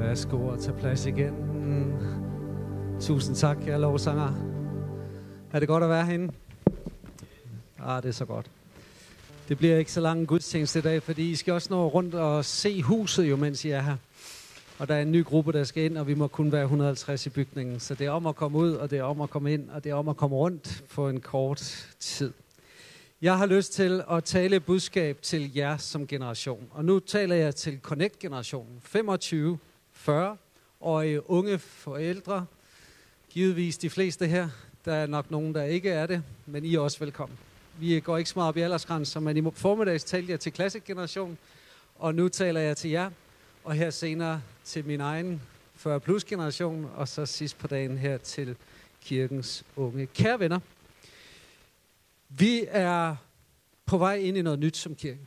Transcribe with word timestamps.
Værsgo 0.00 0.46
og 0.46 0.60
tage 0.60 0.76
plads 0.78 1.06
igen. 1.06 1.34
Tusind 3.00 3.36
tak, 3.36 3.58
jeg 3.66 3.80
lovsanger. 3.80 4.32
Er 5.52 5.58
det 5.58 5.68
godt 5.68 5.84
at 5.84 5.90
være 5.90 6.06
herinde? 6.06 6.32
Ah, 7.78 8.02
det 8.02 8.08
er 8.08 8.12
så 8.12 8.24
godt. 8.24 8.50
Det 9.48 9.58
bliver 9.58 9.76
ikke 9.76 9.92
så 9.92 10.00
lang 10.00 10.26
gudstjeneste 10.26 10.78
i 10.78 10.82
dag, 10.82 11.02
fordi 11.02 11.30
I 11.30 11.34
skal 11.34 11.54
også 11.54 11.68
nå 11.70 11.88
rundt 11.88 12.14
og 12.14 12.44
se 12.44 12.82
huset 12.82 13.30
jo, 13.30 13.36
mens 13.36 13.64
I 13.64 13.70
er 13.70 13.80
her. 13.80 13.96
Og 14.78 14.88
der 14.88 14.94
er 14.94 15.02
en 15.02 15.12
ny 15.12 15.24
gruppe, 15.24 15.52
der 15.52 15.64
skal 15.64 15.82
ind, 15.82 15.98
og 15.98 16.06
vi 16.06 16.14
må 16.14 16.26
kun 16.26 16.52
være 16.52 16.62
150 16.62 17.26
i 17.26 17.30
bygningen. 17.30 17.80
Så 17.80 17.94
det 17.94 18.06
er 18.06 18.10
om 18.10 18.26
at 18.26 18.36
komme 18.36 18.58
ud, 18.58 18.72
og 18.72 18.90
det 18.90 18.98
er 18.98 19.02
om 19.02 19.20
at 19.20 19.30
komme 19.30 19.52
ind, 19.52 19.70
og 19.70 19.84
det 19.84 19.90
er 19.90 19.94
om 19.94 20.08
at 20.08 20.16
komme 20.16 20.36
rundt 20.36 20.84
på 20.94 21.08
en 21.08 21.20
kort 21.20 21.88
tid. 21.98 22.32
Jeg 23.22 23.38
har 23.38 23.46
lyst 23.46 23.72
til 23.72 24.02
at 24.10 24.24
tale 24.24 24.56
et 24.56 24.64
budskab 24.64 25.22
til 25.22 25.54
jer 25.54 25.76
som 25.76 26.06
generation. 26.06 26.66
Og 26.70 26.84
nu 26.84 26.98
taler 26.98 27.36
jeg 27.36 27.54
til 27.54 27.78
Connect-generationen. 27.82 28.80
25, 28.82 29.58
40 30.00 30.36
og 30.80 31.08
øh, 31.08 31.22
unge 31.26 31.58
forældre. 31.58 32.46
Givetvis 33.30 33.78
de 33.78 33.90
fleste 33.90 34.26
her. 34.26 34.48
Der 34.84 34.94
er 34.94 35.06
nok 35.06 35.30
nogen, 35.30 35.54
der 35.54 35.62
ikke 35.62 35.90
er 35.90 36.06
det, 36.06 36.22
men 36.46 36.64
I 36.64 36.74
er 36.74 36.80
også 36.80 36.98
velkommen. 36.98 37.38
Vi 37.78 38.00
går 38.00 38.16
ikke 38.16 38.30
så 38.30 38.38
meget 38.38 38.48
op 38.48 38.56
i 38.56 38.60
aldersgrænser, 38.60 39.20
men 39.20 39.36
i 39.36 39.50
formiddags 39.54 40.04
talte 40.04 40.32
jeg 40.32 40.40
til 40.40 40.52
klassikgeneration, 40.52 41.38
og 41.98 42.14
nu 42.14 42.28
taler 42.28 42.60
jeg 42.60 42.76
til 42.76 42.90
jer, 42.90 43.10
og 43.64 43.74
her 43.74 43.90
senere 43.90 44.42
til 44.64 44.84
min 44.84 45.00
egen 45.00 45.42
40 45.74 46.00
plus 46.00 46.24
generation, 46.24 46.90
og 46.96 47.08
så 47.08 47.26
sidst 47.26 47.58
på 47.58 47.66
dagen 47.66 47.98
her 47.98 48.18
til 48.18 48.56
kirkens 49.02 49.64
unge. 49.76 50.06
Kære 50.06 50.40
venner, 50.40 50.60
vi 52.28 52.64
er 52.68 53.16
på 53.86 53.98
vej 53.98 54.16
ind 54.16 54.36
i 54.36 54.42
noget 54.42 54.58
nyt 54.58 54.76
som 54.76 54.94
kirke. 54.94 55.20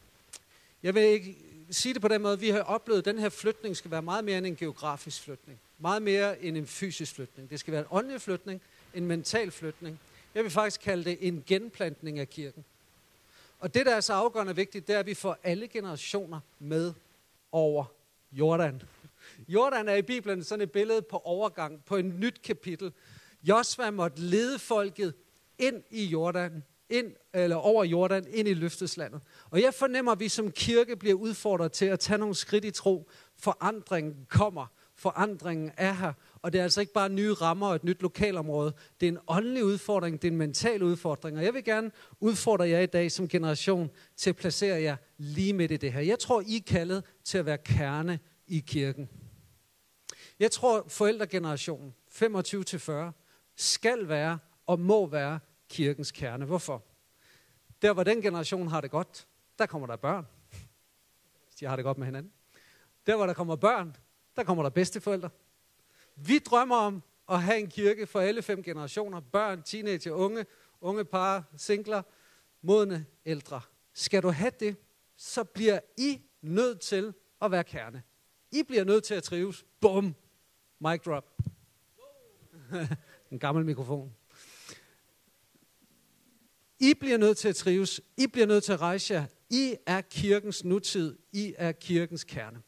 Jeg 0.84 0.96
vil 0.96 1.04
ikke 1.04 1.36
sige 1.74 1.94
det 1.94 2.02
på 2.02 2.08
den 2.08 2.22
måde, 2.22 2.40
vi 2.40 2.50
har 2.50 2.62
oplevet, 2.62 3.00
at 3.00 3.06
den 3.06 3.20
her 3.20 3.30
flytning 3.30 3.78
skal 3.78 3.92
være 3.92 4.02
meget 4.02 4.24
mere 4.24 4.38
end 4.38 4.46
en 4.48 4.56
geografisk 4.56 5.22
flytning. 5.22 5.60
Meget 5.80 6.02
mere 6.02 6.44
end 6.44 6.58
en 6.58 6.68
fysisk 6.68 7.16
flytning. 7.16 7.50
Det 7.50 7.60
skal 7.60 7.72
være 7.72 7.82
en 7.82 7.88
åndelig 7.92 8.22
flytning, 8.22 8.62
en 8.94 9.06
mental 9.06 9.52
flytning. 9.52 10.00
Jeg 10.36 10.44
vil 10.44 10.52
faktisk 10.52 10.82
kalde 10.82 11.04
det 11.04 11.28
en 11.28 11.44
genplantning 11.48 12.20
af 12.20 12.30
kirken. 12.30 12.66
Og 13.60 13.74
det, 13.74 13.86
der 13.86 13.96
er 13.96 14.02
så 14.02 14.14
afgørende 14.14 14.56
vigtigt, 14.56 14.88
det 14.88 14.96
er, 14.96 15.00
at 15.00 15.06
vi 15.06 15.14
får 15.14 15.38
alle 15.44 15.68
generationer 15.68 16.40
med 16.60 16.94
over 17.52 17.86
Jordan. 18.32 18.82
Jordan 19.48 19.88
er 19.88 19.96
i 19.96 20.02
Bibelen 20.02 20.44
sådan 20.44 20.64
et 20.64 20.72
billede 20.72 21.02
på 21.02 21.18
overgang, 21.18 21.86
på 21.86 21.96
et 21.96 22.06
nyt 22.06 22.42
kapitel. 22.42 22.94
Josva 23.44 23.92
måtte 23.92 24.22
lede 24.22 24.60
folket 24.60 25.14
ind 25.58 25.84
i 25.90 26.06
Jordan, 26.06 26.64
ind, 26.90 27.14
eller 27.34 27.56
over 27.56 27.84
Jordan, 27.84 28.26
ind 28.30 28.48
i 28.48 28.54
løfteslandet. 28.54 29.22
Og 29.50 29.62
jeg 29.62 29.74
fornemmer, 29.74 30.12
at 30.12 30.20
vi 30.20 30.30
som 30.30 30.52
kirke 30.52 30.96
bliver 30.96 31.16
udfordret 31.16 31.72
til 31.72 31.86
at 31.86 32.00
tage 32.00 32.18
nogle 32.18 32.36
skridt 32.36 32.66
i 32.66 32.72
tro. 32.72 33.10
Forandringen 33.40 34.26
kommer. 34.30 34.66
Forandringen 34.96 35.72
er 35.78 35.94
her. 35.94 36.14
Og 36.42 36.54
det 36.54 36.60
er 36.60 36.64
altså 36.64 36.82
ikke 36.82 36.94
bare 36.94 37.10
nye 37.10 37.34
rammer 37.34 37.68
og 37.68 37.76
et 37.76 37.84
nyt 37.84 38.02
lokalområde. 38.02 38.74
Det 39.00 39.08
er 39.08 39.12
en 39.12 39.20
åndelig 39.28 39.66
udfordring, 39.66 40.22
det 40.22 40.28
er 40.28 40.32
en 40.32 40.38
mental 40.38 40.84
udfordring. 40.84 41.38
Og 41.38 41.44
jeg 41.44 41.54
vil 41.54 41.64
gerne 41.64 41.92
udfordre 42.20 42.70
jer 42.70 42.80
i 42.80 42.86
dag 42.86 43.12
som 43.12 43.28
generation 43.28 43.90
til 44.18 44.30
at 44.30 44.36
placere 44.36 44.82
jer 44.82 44.96
lige 45.18 45.54
midt 45.54 45.72
i 45.72 45.78
det 45.78 45.94
her. 45.94 46.02
Jeg 46.02 46.20
tror, 46.20 46.44
I 46.48 46.58
er 46.58 46.62
kaldet 46.68 47.04
til 47.24 47.38
at 47.38 47.46
være 47.46 47.58
kerne 47.58 48.20
i 48.48 48.60
kirken. 48.60 49.10
Jeg 50.40 50.52
tror, 50.52 50.86
forældregenerationen, 50.88 51.94
25-40, 52.12 52.92
skal 53.56 54.08
være 54.08 54.40
og 54.66 54.80
må 54.80 55.08
være 55.08 55.40
kirkens 55.74 56.12
kerne. 56.12 56.46
Hvorfor? 56.46 56.84
Der, 57.82 57.94
hvor 57.94 58.04
den 58.04 58.22
generation 58.22 58.68
har 58.68 58.82
det 58.82 58.92
godt, 58.92 59.28
der 59.60 59.66
kommer 59.66 59.88
der 59.88 59.96
børn. 59.96 60.28
De 61.60 61.66
har 61.66 61.76
det 61.76 61.86
godt 61.86 61.98
med 61.98 62.06
hinanden. 62.06 62.32
Der, 63.08 63.16
hvor 63.16 63.26
der 63.26 63.34
kommer 63.34 63.56
børn, 63.56 63.96
der 64.36 64.44
kommer 64.44 64.64
der 64.64 64.70
bedsteforældre. 64.70 65.30
Vi 66.16 66.40
drømmer 66.40 66.76
om 66.76 67.04
at 67.30 67.42
have 67.42 67.60
en 67.60 67.68
kirke 67.68 68.08
for 68.08 68.20
alle 68.20 68.42
fem 68.42 68.64
generationer. 68.64 69.20
Børn, 69.20 69.64
teenager, 69.64 70.12
unge, 70.12 70.46
unge 70.82 71.06
par, 71.06 71.44
singler, 71.58 72.02
modne, 72.62 73.06
ældre. 73.26 73.62
Skal 73.94 74.24
du 74.24 74.30
have 74.30 74.52
det, 74.60 74.76
så 75.18 75.44
bliver 75.44 75.80
I 75.98 76.22
nødt 76.42 76.80
til 76.80 77.14
at 77.42 77.52
være 77.52 77.64
kerne. 77.64 78.04
I 78.52 78.64
bliver 78.64 78.84
nødt 78.84 79.04
til 79.04 79.14
at 79.14 79.24
trives. 79.24 79.66
Bum! 79.82 80.16
Mic 80.80 81.02
drop. 81.02 81.38
en 83.32 83.40
gammel 83.40 83.66
mikrofon. 83.66 84.16
I 86.84 86.94
bliver 86.94 87.18
nødt 87.18 87.38
til 87.38 87.50
at 87.50 87.56
trives. 87.56 88.02
I 88.18 88.28
bliver 88.28 88.48
nødt 88.48 88.64
til 88.64 88.74
at 88.74 88.82
rejse 88.82 89.14
jer. 89.14 89.26
I 89.50 89.76
er 89.86 90.02
kirkens 90.02 90.64
nutid. 90.64 91.18
I 91.32 91.54
er 91.58 91.72
kirkens 91.72 92.24
kerne. 92.24 92.62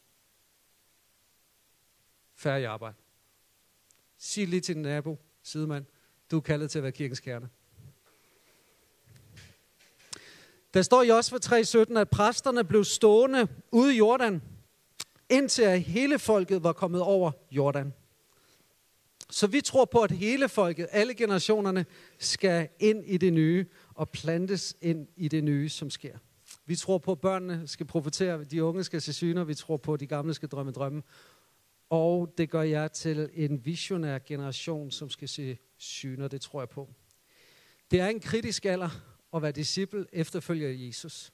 Færdig 2.35 2.67
arbejde. 2.67 2.95
Sig 4.17 4.47
lige 4.47 4.61
til 4.61 4.75
din 4.75 4.81
nabo, 4.81 5.17
sidemand, 5.43 5.85
du 6.31 6.37
er 6.37 6.41
kaldet 6.41 6.71
til 6.71 6.79
at 6.79 6.83
være 6.83 6.91
kirkens 6.91 7.19
kerne. 7.19 7.49
Der 10.73 10.81
står 10.81 11.01
i 11.01 11.07
Josva 11.07 11.37
3.17, 11.37 11.97
at 11.97 12.09
præsterne 12.09 12.63
blev 12.63 12.83
stående 12.83 13.47
ude 13.71 13.93
i 13.93 13.97
Jordan, 13.97 14.41
indtil 15.29 15.63
at 15.63 15.81
hele 15.81 16.19
folket 16.19 16.63
var 16.63 16.73
kommet 16.73 17.01
over 17.01 17.31
Jordan. 17.51 17.93
Så 19.29 19.47
vi 19.47 19.61
tror 19.61 19.85
på, 19.85 20.01
at 20.01 20.11
hele 20.11 20.49
folket, 20.49 20.87
alle 20.91 21.13
generationerne, 21.13 21.85
skal 22.19 22.69
ind 22.79 23.05
i 23.05 23.17
det 23.17 23.33
nye 23.33 23.65
og 23.95 24.09
plantes 24.09 24.75
ind 24.81 25.07
i 25.15 25.27
det 25.27 25.43
nye, 25.43 25.69
som 25.69 25.89
sker. 25.89 26.17
Vi 26.65 26.75
tror 26.75 26.97
på, 26.97 27.11
at 27.11 27.21
børnene 27.21 27.67
skal 27.67 27.85
profitere, 27.85 28.43
de 28.43 28.63
unge 28.63 28.83
skal 28.83 29.01
se 29.01 29.13
syner, 29.13 29.43
vi 29.43 29.53
tror 29.53 29.77
på, 29.77 29.93
at 29.93 29.99
de 29.99 30.07
gamle 30.07 30.33
skal 30.33 30.49
drømme 30.49 30.71
drømme. 30.71 31.03
Og 31.89 32.33
det 32.37 32.49
gør 32.49 32.61
jeg 32.61 32.91
til 32.91 33.29
en 33.33 33.65
visionær 33.65 34.19
generation, 34.19 34.91
som 34.91 35.09
skal 35.09 35.29
se 35.29 35.57
syner, 35.77 36.27
det 36.27 36.41
tror 36.41 36.61
jeg 36.61 36.69
på. 36.69 36.89
Det 37.91 37.99
er 37.99 38.07
en 38.07 38.19
kritisk 38.19 38.65
alder 38.65 38.89
at 39.33 39.41
være 39.41 39.51
disciple, 39.51 40.05
efterfølger 40.13 40.69
Jesus. 40.69 41.31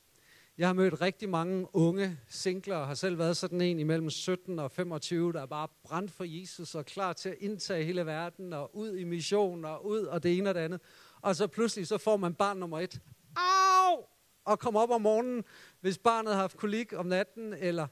Jeg 0.58 0.68
har 0.68 0.74
mødt 0.74 1.02
rigtig 1.02 1.30
mange 1.30 1.76
unge 1.76 2.18
singler, 2.28 2.76
og 2.76 2.88
har 2.88 2.94
selv 2.94 3.18
været 3.18 3.38
sådan 3.38 3.62
en 3.62 3.80
imellem 3.80 4.10
17 4.10 4.60
og 4.60 4.72
25, 4.72 5.34
der 5.34 5.42
er 5.42 5.46
bare 5.46 5.68
brændt 5.84 6.12
for 6.12 6.24
Jesus 6.24 6.76
og 6.76 6.86
klar 6.86 7.14
til 7.14 7.30
at 7.30 7.36
indtage 7.40 7.86
hele 7.86 8.06
verden 8.06 8.54
og 8.54 8.76
ud 8.76 8.96
i 8.96 9.04
mission 9.04 9.66
og 9.66 9.86
ud 9.86 10.00
og 10.00 10.24
det 10.24 10.38
ene 10.38 10.50
og 10.50 10.56
det 10.56 10.62
andet. 10.62 10.82
Og 11.22 11.36
så 11.36 11.48
pludselig 11.48 11.88
så 11.88 11.98
får 11.98 12.18
man 12.18 12.34
barn 12.34 12.58
nummer 12.58 12.80
et. 12.80 13.00
Au! 13.36 14.06
Og 14.46 14.60
kommer 14.60 14.82
op 14.82 14.90
om 14.90 15.02
morgenen, 15.02 15.44
hvis 15.82 15.98
barnet 15.98 16.34
har 16.34 16.42
haft 16.42 16.58
kolik 16.58 16.94
om 16.94 17.06
natten, 17.06 17.54
eller 17.54 17.88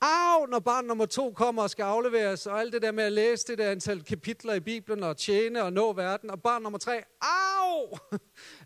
Au, 0.00 0.46
når 0.46 0.58
barn 0.58 0.84
nummer 0.84 1.06
to 1.06 1.32
kommer 1.32 1.62
og 1.62 1.70
skal 1.70 1.82
afleveres, 1.82 2.46
og 2.46 2.60
alt 2.60 2.72
det 2.72 2.82
der 2.82 2.92
med 2.92 3.04
at 3.04 3.12
læse 3.12 3.46
det 3.46 3.58
der 3.58 3.70
antal 3.70 4.04
kapitler 4.04 4.54
i 4.54 4.60
Bibelen, 4.60 5.02
og 5.02 5.16
tjene 5.16 5.62
og 5.62 5.72
nå 5.72 5.92
verden, 5.92 6.30
og 6.30 6.42
barn 6.42 6.62
nummer 6.62 6.78
tre, 6.78 7.02
au! 7.20 7.98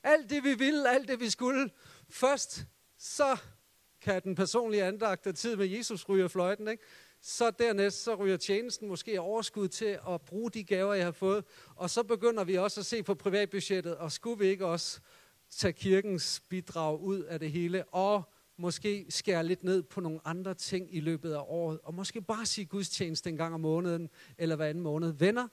Alt 0.03 0.31
det 0.31 0.45
vi 0.45 0.55
ville, 0.55 0.91
alt 0.91 1.09
det 1.09 1.21
vi 1.21 1.31
skulle. 1.31 1.71
Først 2.11 2.67
så 2.99 3.37
kan 4.01 4.23
den 4.23 4.35
personlige 4.35 4.85
andagt 4.85 5.27
af 5.27 5.35
tid 5.35 5.57
med 5.57 5.67
Jesus 5.67 6.09
ryge 6.09 6.29
fløjten, 6.29 6.69
ikke? 6.69 6.85
Så 7.21 7.51
dernæst 7.51 8.03
så 8.03 8.15
ryger 8.15 8.37
tjenesten 8.37 8.89
måske 8.89 9.21
overskud 9.21 9.69
til 9.69 9.99
at 10.09 10.21
bruge 10.21 10.51
de 10.51 10.65
gaver, 10.65 10.95
jeg 10.95 11.05
har 11.05 11.13
fået. 11.13 11.45
Og 11.77 11.91
så 11.91 12.03
begynder 12.03 12.45
vi 12.45 12.55
også 12.55 12.81
at 12.81 12.87
se 12.87 13.03
på 13.03 13.15
privatbudgettet, 13.15 13.97
og 13.97 14.13
skulle 14.13 14.39
vi 14.39 14.47
ikke 14.47 14.67
også 14.67 15.01
tage 15.51 15.73
kirkens 15.73 16.43
bidrag 16.49 17.01
ud 17.01 17.23
af 17.23 17.41
det 17.41 17.51
hele, 17.51 17.85
og 17.85 18.23
måske 18.57 19.07
skære 19.09 19.45
lidt 19.45 19.65
ned 19.65 19.83
på 19.83 20.01
nogle 20.01 20.21
andre 20.25 20.55
ting 20.55 20.97
i 20.97 21.01
løbet 21.01 21.33
af 21.33 21.43
året, 21.47 21.81
og 21.83 21.95
måske 21.95 22.23
bare 22.23 22.47
sige 22.47 22.65
gudstjeneste 22.65 23.31
en 23.31 23.37
gang 23.37 23.55
om 23.55 23.61
måneden, 23.61 24.11
eller 24.39 24.57
hver 24.57 24.67
anden 24.67 24.83
måned. 24.83 25.13
Venner, 25.13 25.49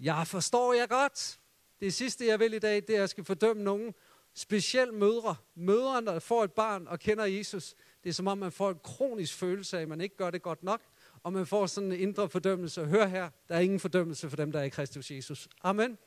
jeg 0.00 0.26
forstår 0.26 0.72
jer 0.72 0.86
godt. 0.86 1.38
Det 1.80 1.94
sidste, 1.94 2.26
jeg 2.26 2.40
vil 2.40 2.54
i 2.54 2.58
dag, 2.58 2.76
det 2.76 2.90
er, 2.90 2.94
at 2.94 3.00
jeg 3.00 3.08
skal 3.08 3.24
fordømme 3.24 3.62
nogen, 3.62 3.94
specielt 4.34 4.94
mødre. 4.94 5.36
Mødre, 5.54 6.04
der 6.04 6.18
får 6.18 6.44
et 6.44 6.52
barn 6.52 6.86
og 6.86 6.98
kender 6.98 7.24
Jesus, 7.24 7.74
det 8.04 8.08
er 8.08 8.14
som 8.14 8.26
om, 8.26 8.38
man 8.38 8.52
får 8.52 8.70
en 8.70 8.78
kronisk 8.84 9.34
følelse 9.34 9.78
af, 9.78 9.82
at 9.82 9.88
man 9.88 10.00
ikke 10.00 10.16
gør 10.16 10.30
det 10.30 10.42
godt 10.42 10.62
nok, 10.62 10.80
og 11.24 11.32
man 11.32 11.46
får 11.46 11.66
sådan 11.66 11.92
en 11.92 12.00
indre 12.00 12.28
fordømmelse. 12.28 12.84
Hør 12.84 13.06
her, 13.06 13.30
der 13.48 13.54
er 13.54 13.60
ingen 13.60 13.80
fordømmelse 13.80 14.30
for 14.30 14.36
dem, 14.36 14.52
der 14.52 14.60
er 14.60 14.64
i 14.64 14.68
Kristus 14.68 15.10
Jesus. 15.10 15.48
Amen. 15.62 15.98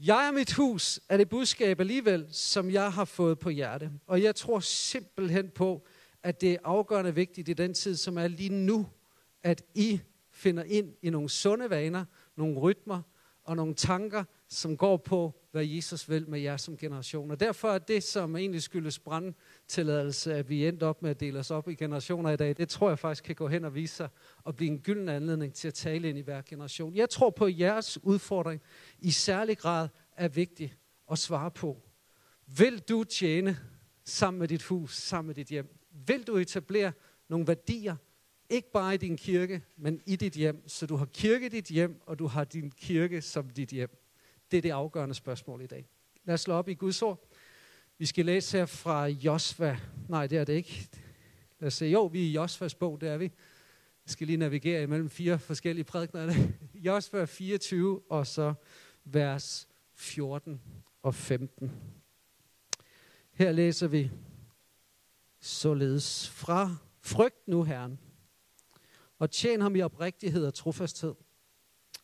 Jeg 0.00 0.26
og 0.28 0.34
mit 0.34 0.52
hus 0.52 1.00
er 1.08 1.16
det 1.16 1.28
budskab 1.28 1.80
alligevel, 1.80 2.26
som 2.30 2.70
jeg 2.70 2.92
har 2.92 3.04
fået 3.04 3.38
på 3.38 3.50
hjerte. 3.50 3.92
Og 4.06 4.22
jeg 4.22 4.34
tror 4.34 4.60
simpelthen 4.60 5.50
på, 5.50 5.86
at 6.22 6.40
det 6.40 6.52
er 6.52 6.58
afgørende 6.64 7.14
vigtigt 7.14 7.48
i 7.48 7.52
den 7.52 7.74
tid, 7.74 7.96
som 7.96 8.18
er 8.18 8.28
lige 8.28 8.48
nu, 8.48 8.86
at 9.42 9.62
I 9.74 10.00
finder 10.30 10.62
ind 10.62 10.94
i 11.02 11.10
nogle 11.10 11.28
sunde 11.28 11.70
vaner, 11.70 12.04
nogle 12.36 12.58
rytmer 12.58 13.02
og 13.44 13.56
nogle 13.56 13.74
tanker, 13.74 14.24
som 14.48 14.76
går 14.76 14.96
på, 14.96 15.40
hvad 15.50 15.64
Jesus 15.64 16.08
vil 16.08 16.28
med 16.28 16.40
jer 16.40 16.56
som 16.56 16.76
generation. 16.76 17.30
Og 17.30 17.40
derfor 17.40 17.70
er 17.70 17.78
det, 17.78 18.02
som 18.02 18.36
egentlig 18.36 18.62
skyldes 18.62 18.98
brandtilladelse, 18.98 20.34
at 20.34 20.48
vi 20.48 20.66
endte 20.66 20.84
op 20.84 21.02
med 21.02 21.10
at 21.10 21.20
dele 21.20 21.38
os 21.38 21.50
op 21.50 21.68
i 21.68 21.74
generationer 21.74 22.30
i 22.30 22.36
dag, 22.36 22.56
det 22.56 22.68
tror 22.68 22.88
jeg 22.88 22.98
faktisk 22.98 23.24
kan 23.24 23.34
gå 23.34 23.48
hen 23.48 23.64
og 23.64 23.74
vise 23.74 23.94
sig 23.94 24.08
og 24.44 24.56
blive 24.56 24.70
en 24.70 24.80
gylden 24.80 25.08
anledning 25.08 25.54
til 25.54 25.68
at 25.68 25.74
tale 25.74 26.08
ind 26.08 26.18
i 26.18 26.20
hver 26.20 26.42
generation. 26.42 26.94
Jeg 26.94 27.10
tror 27.10 27.30
på, 27.30 27.44
at 27.44 27.58
jeres 27.58 28.04
udfordring 28.04 28.62
i 28.98 29.10
særlig 29.10 29.58
grad 29.58 29.88
er 30.16 30.28
vigtig 30.28 30.74
at 31.10 31.18
svare 31.18 31.50
på. 31.50 31.82
Vil 32.46 32.78
du 32.78 33.04
tjene 33.04 33.58
sammen 34.04 34.38
med 34.38 34.48
dit 34.48 34.62
hus, 34.62 34.96
sammen 34.96 35.26
med 35.26 35.34
dit 35.34 35.48
hjem? 35.48 35.78
Vil 36.06 36.26
du 36.26 36.36
etablere 36.36 36.92
nogle 37.28 37.46
værdier 37.46 37.96
Ikke 38.50 38.72
bare 38.72 38.94
i 38.94 38.96
din 38.96 39.16
kirke, 39.16 39.62
men 39.76 40.00
i 40.06 40.16
dit 40.16 40.32
hjem. 40.32 40.68
Så 40.68 40.86
du 40.86 40.96
har 40.96 41.06
kirke 41.06 41.46
i 41.46 41.48
dit 41.48 41.66
hjem, 41.66 42.00
og 42.06 42.18
du 42.18 42.26
har 42.26 42.44
din 42.44 42.70
kirke 42.70 43.22
som 43.22 43.50
dit 43.50 43.68
hjem. 43.68 44.03
Det 44.54 44.58
er 44.58 44.62
det 44.62 44.70
afgørende 44.70 45.14
spørgsmål 45.14 45.62
i 45.62 45.66
dag. 45.66 45.88
Lad 46.24 46.34
os 46.34 46.40
slå 46.40 46.54
op 46.54 46.68
i 46.68 46.74
Guds 46.74 47.02
ord. 47.02 47.28
Vi 47.98 48.06
skal 48.06 48.26
læse 48.26 48.58
her 48.58 48.66
fra 48.66 49.06
Josva. 49.06 49.78
Nej, 50.08 50.26
det 50.26 50.38
er 50.38 50.44
det 50.44 50.52
ikke. 50.52 50.88
Lad 51.60 51.66
os 51.66 51.74
se. 51.74 51.86
Jo, 51.86 52.06
vi 52.06 52.20
er 52.20 52.26
i 52.26 52.32
Josvas 52.32 52.74
bog, 52.74 53.00
det 53.00 53.08
er 53.08 53.16
vi. 53.16 53.24
Jeg 53.24 53.30
skal 54.06 54.26
lige 54.26 54.36
navigere 54.36 54.82
imellem 54.82 55.10
fire 55.10 55.38
forskellige 55.38 55.84
prædikner. 55.84 56.34
Josva 56.86 57.24
24, 57.24 58.02
og 58.10 58.26
så 58.26 58.54
vers 59.04 59.68
14 59.94 60.60
og 61.02 61.14
15. 61.14 61.72
Her 63.32 63.52
læser 63.52 63.86
vi 63.86 64.10
således 65.40 66.28
fra 66.28 66.76
frygt 67.00 67.48
nu 67.48 67.62
Herren, 67.62 67.98
og 69.18 69.30
tjen 69.30 69.60
ham 69.60 69.76
i 69.76 69.80
oprigtighed 69.80 70.46
og 70.46 70.54
trofasthed. 70.54 71.14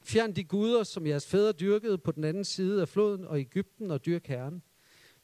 Fjern 0.03 0.33
de 0.33 0.45
guder, 0.45 0.83
som 0.83 1.07
jeres 1.07 1.27
fædre 1.27 1.53
dyrkede 1.53 1.99
på 1.99 2.13
den 2.13 2.25
anden 2.25 2.45
side 2.45 2.81
af 2.81 2.89
floden 2.89 3.25
og 3.25 3.41
Ægypten 3.41 3.91
og 3.91 4.07
dyrk 4.07 4.27
Herren. 4.27 4.63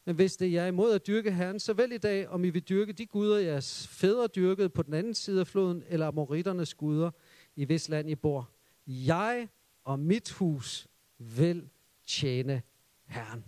Men 0.04 0.16
hvis 0.16 0.36
det 0.36 0.58
er 0.58 0.66
imod 0.66 0.92
at 0.94 1.06
dyrke 1.06 1.32
Herren, 1.32 1.60
så 1.60 1.72
vel 1.72 1.92
i 1.92 1.98
dag, 1.98 2.28
om 2.28 2.44
I 2.44 2.50
vil 2.50 2.62
dyrke 2.62 2.92
de 2.92 3.06
guder, 3.06 3.38
jeres 3.38 3.88
fædre 3.88 4.26
dyrkede 4.26 4.68
på 4.68 4.82
den 4.82 4.94
anden 4.94 5.14
side 5.14 5.40
af 5.40 5.46
floden, 5.46 5.84
eller 5.88 6.06
amoritternes 6.06 6.74
guder, 6.74 7.10
i 7.56 7.64
hvis 7.64 7.88
land 7.88 8.10
I 8.10 8.14
bor. 8.14 8.50
Jeg 8.86 9.48
og 9.84 9.98
mit 9.98 10.30
hus 10.30 10.88
vil 11.18 11.68
tjene 12.06 12.62
Herren. 13.04 13.44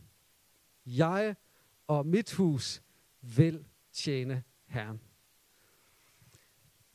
Jeg 0.87 1.37
og 1.87 2.07
mit 2.07 2.33
hus 2.33 2.83
vil 3.23 3.65
tjene 3.93 4.43
Herren. 4.67 5.01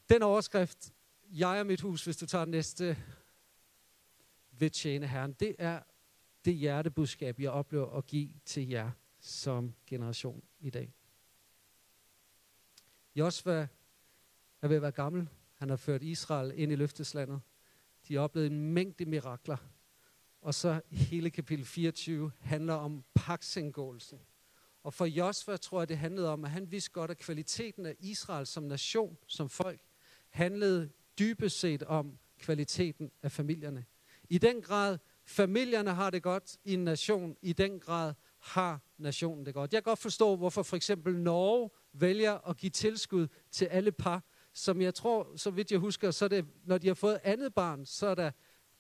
Den 0.10 0.22
overskrift, 0.22 0.94
jeg 1.32 1.60
og 1.60 1.66
mit 1.66 1.82
hus, 1.82 2.04
hvis 2.04 2.18
du 2.18 2.26
tager 2.26 2.46
næste, 2.46 2.98
vil 4.64 4.72
tjene 4.72 5.08
Herren, 5.08 5.34
det 5.34 5.56
er 5.60 5.80
det 6.46 6.56
hjertebudskab, 6.56 7.40
jeg 7.40 7.52
oplever 7.52 7.98
at 7.98 8.06
give 8.06 8.30
til 8.46 8.70
jer 8.70 8.92
som 9.20 9.74
generation 9.88 10.44
i 10.60 10.70
dag. 10.70 10.94
Josva 13.16 13.68
er 14.62 14.68
ved 14.68 14.76
at 14.76 14.82
være 14.82 14.92
gammel. 14.92 15.30
Han 15.54 15.70
har 15.70 15.76
ført 15.76 16.04
Israel 16.04 16.54
ind 16.56 16.72
i 16.72 16.76
løfteslandet. 16.76 17.42
De 18.08 18.14
har 18.14 18.22
oplevet 18.22 18.52
en 18.52 18.74
mængde 18.74 19.06
mirakler. 19.06 19.58
Og 20.42 20.54
så 20.54 20.82
hele 20.92 21.30
kapitel 21.30 21.66
24 21.66 22.32
handler 22.40 22.74
om 22.74 23.04
paksindgåelsen. 23.16 24.20
Og 24.84 24.94
for 24.94 25.06
Josva 25.06 25.58
tror 25.58 25.82
jeg, 25.82 25.90
det 25.90 25.98
handlede 25.98 26.30
om, 26.30 26.46
at 26.46 26.52
han 26.52 26.72
vidste 26.72 26.92
godt, 26.92 27.12
at 27.12 27.18
kvaliteten 27.18 27.86
af 27.86 27.96
Israel 28.00 28.46
som 28.46 28.64
nation, 28.64 29.18
som 29.28 29.50
folk, 29.50 29.82
handlede 30.30 30.90
dybest 31.20 31.60
set 31.60 31.84
om 31.84 32.18
kvaliteten 32.38 33.12
af 33.22 33.32
familierne. 33.32 33.86
I 34.30 34.38
den 34.38 34.62
grad, 34.62 34.98
familierne 35.26 35.94
har 35.94 36.10
det 36.10 36.24
godt 36.24 36.58
i 36.64 36.74
en 36.74 36.84
nation, 36.84 37.36
i 37.42 37.54
den 37.54 37.80
grad 37.80 38.14
har 38.40 38.82
nationen 38.98 39.46
det 39.46 39.54
godt. 39.54 39.74
Jeg 39.74 39.84
kan 39.84 39.92
godt 39.92 40.00
forstå, 40.00 40.36
hvorfor 40.36 40.64
for 40.64 40.76
eksempel 40.76 41.16
Norge 41.16 41.70
vælger 41.94 42.50
at 42.50 42.58
give 42.58 42.70
tilskud 42.70 43.28
til 43.52 43.66
alle 43.66 43.92
par, 43.92 44.24
som 44.54 44.82
jeg 44.82 44.94
tror, 44.94 45.38
så 45.38 45.52
vidt 45.52 45.72
jeg 45.72 45.80
husker, 45.80 46.12
så 46.12 46.26
er 46.26 46.30
det, 46.30 46.46
når 46.66 46.78
de 46.78 46.88
har 46.88 46.94
fået 46.94 47.20
andet 47.24 47.54
barn, 47.54 47.86
så 47.86 48.08
er 48.08 48.16
der 48.16 48.32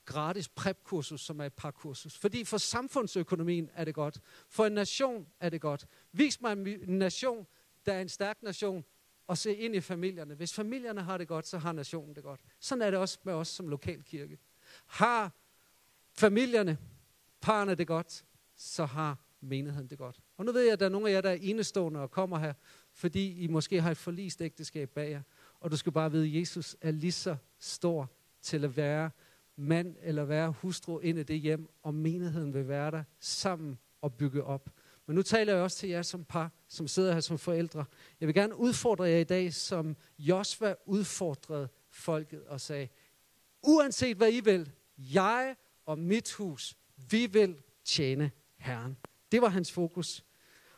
gratis 0.05 0.49
prepkursus, 0.49 1.21
som 1.21 1.39
er 1.39 1.45
et 1.45 1.53
parkursus. 1.53 2.17
Fordi 2.17 2.43
for 2.43 2.57
samfundsøkonomien 2.57 3.69
er 3.73 3.85
det 3.85 3.95
godt. 3.95 4.19
For 4.49 4.65
en 4.65 4.71
nation 4.71 5.27
er 5.39 5.49
det 5.49 5.61
godt. 5.61 5.85
Vis 6.11 6.41
mig 6.41 6.51
en 6.51 6.97
nation, 6.97 7.47
der 7.85 7.93
er 7.93 8.01
en 8.01 8.09
stærk 8.09 8.43
nation, 8.43 8.85
og 9.27 9.37
se 9.37 9.55
ind 9.55 9.75
i 9.75 9.81
familierne. 9.81 10.35
Hvis 10.35 10.53
familierne 10.53 11.01
har 11.01 11.17
det 11.17 11.27
godt, 11.27 11.47
så 11.47 11.57
har 11.57 11.71
nationen 11.71 12.15
det 12.15 12.23
godt. 12.23 12.41
Sådan 12.59 12.81
er 12.81 12.91
det 12.91 12.99
også 12.99 13.19
med 13.23 13.33
os 13.33 13.47
som 13.47 13.67
lokalkirke. 13.67 14.37
Har 14.85 15.31
familierne, 16.17 16.77
parerne 17.41 17.75
det 17.75 17.87
godt, 17.87 18.25
så 18.55 18.85
har 18.85 19.17
menigheden 19.41 19.87
det 19.87 19.97
godt. 19.97 20.19
Og 20.37 20.45
nu 20.45 20.51
ved 20.51 20.61
jeg, 20.63 20.73
at 20.73 20.79
der 20.79 20.85
er 20.85 20.89
nogle 20.89 21.09
af 21.09 21.13
jer, 21.13 21.21
der 21.21 21.29
er 21.29 21.37
enestående 21.41 21.99
og 21.99 22.11
kommer 22.11 22.39
her, 22.39 22.53
fordi 22.93 23.43
I 23.43 23.47
måske 23.47 23.81
har 23.81 23.91
et 23.91 23.97
forlist 23.97 24.41
ægteskab 24.41 24.89
bag 24.89 25.11
jer. 25.11 25.21
Og 25.59 25.71
du 25.71 25.77
skal 25.77 25.91
bare 25.91 26.11
vide, 26.11 26.27
at 26.27 26.39
Jesus 26.39 26.75
er 26.81 26.91
lige 26.91 27.11
så 27.11 27.35
stor 27.59 28.11
til 28.41 28.63
at 28.63 28.77
være 28.77 29.09
mand 29.55 29.95
eller 30.01 30.23
være 30.23 30.51
hustru 30.51 30.99
ind 30.99 31.19
i 31.19 31.23
det 31.23 31.39
hjem, 31.39 31.69
og 31.83 31.93
menigheden 31.93 32.53
vil 32.53 32.67
være 32.67 32.91
der 32.91 33.03
sammen 33.19 33.79
og 34.01 34.13
bygge 34.13 34.43
op. 34.43 34.69
Men 35.05 35.15
nu 35.15 35.21
taler 35.21 35.53
jeg 35.53 35.63
også 35.63 35.77
til 35.77 35.89
jer 35.89 36.01
som 36.01 36.23
par, 36.23 36.51
som 36.67 36.87
sidder 36.87 37.13
her 37.13 37.19
som 37.19 37.37
forældre. 37.37 37.85
Jeg 38.19 38.27
vil 38.27 38.35
gerne 38.35 38.55
udfordre 38.55 39.03
jer 39.03 39.17
i 39.17 39.23
dag, 39.23 39.53
som 39.53 39.95
Josva 40.19 40.75
udfordrede 40.85 41.69
folket 41.89 42.43
og 42.43 42.61
sagde, 42.61 42.87
uanset 43.63 44.17
hvad 44.17 44.33
I 44.33 44.39
vil, 44.39 44.71
jeg 44.97 45.55
og 45.85 45.99
mit 45.99 46.31
hus, 46.31 46.77
vi 47.09 47.25
vil 47.25 47.55
tjene 47.85 48.31
Herren. 48.57 48.97
Det 49.31 49.41
var 49.41 49.49
hans 49.49 49.71
fokus. 49.71 50.23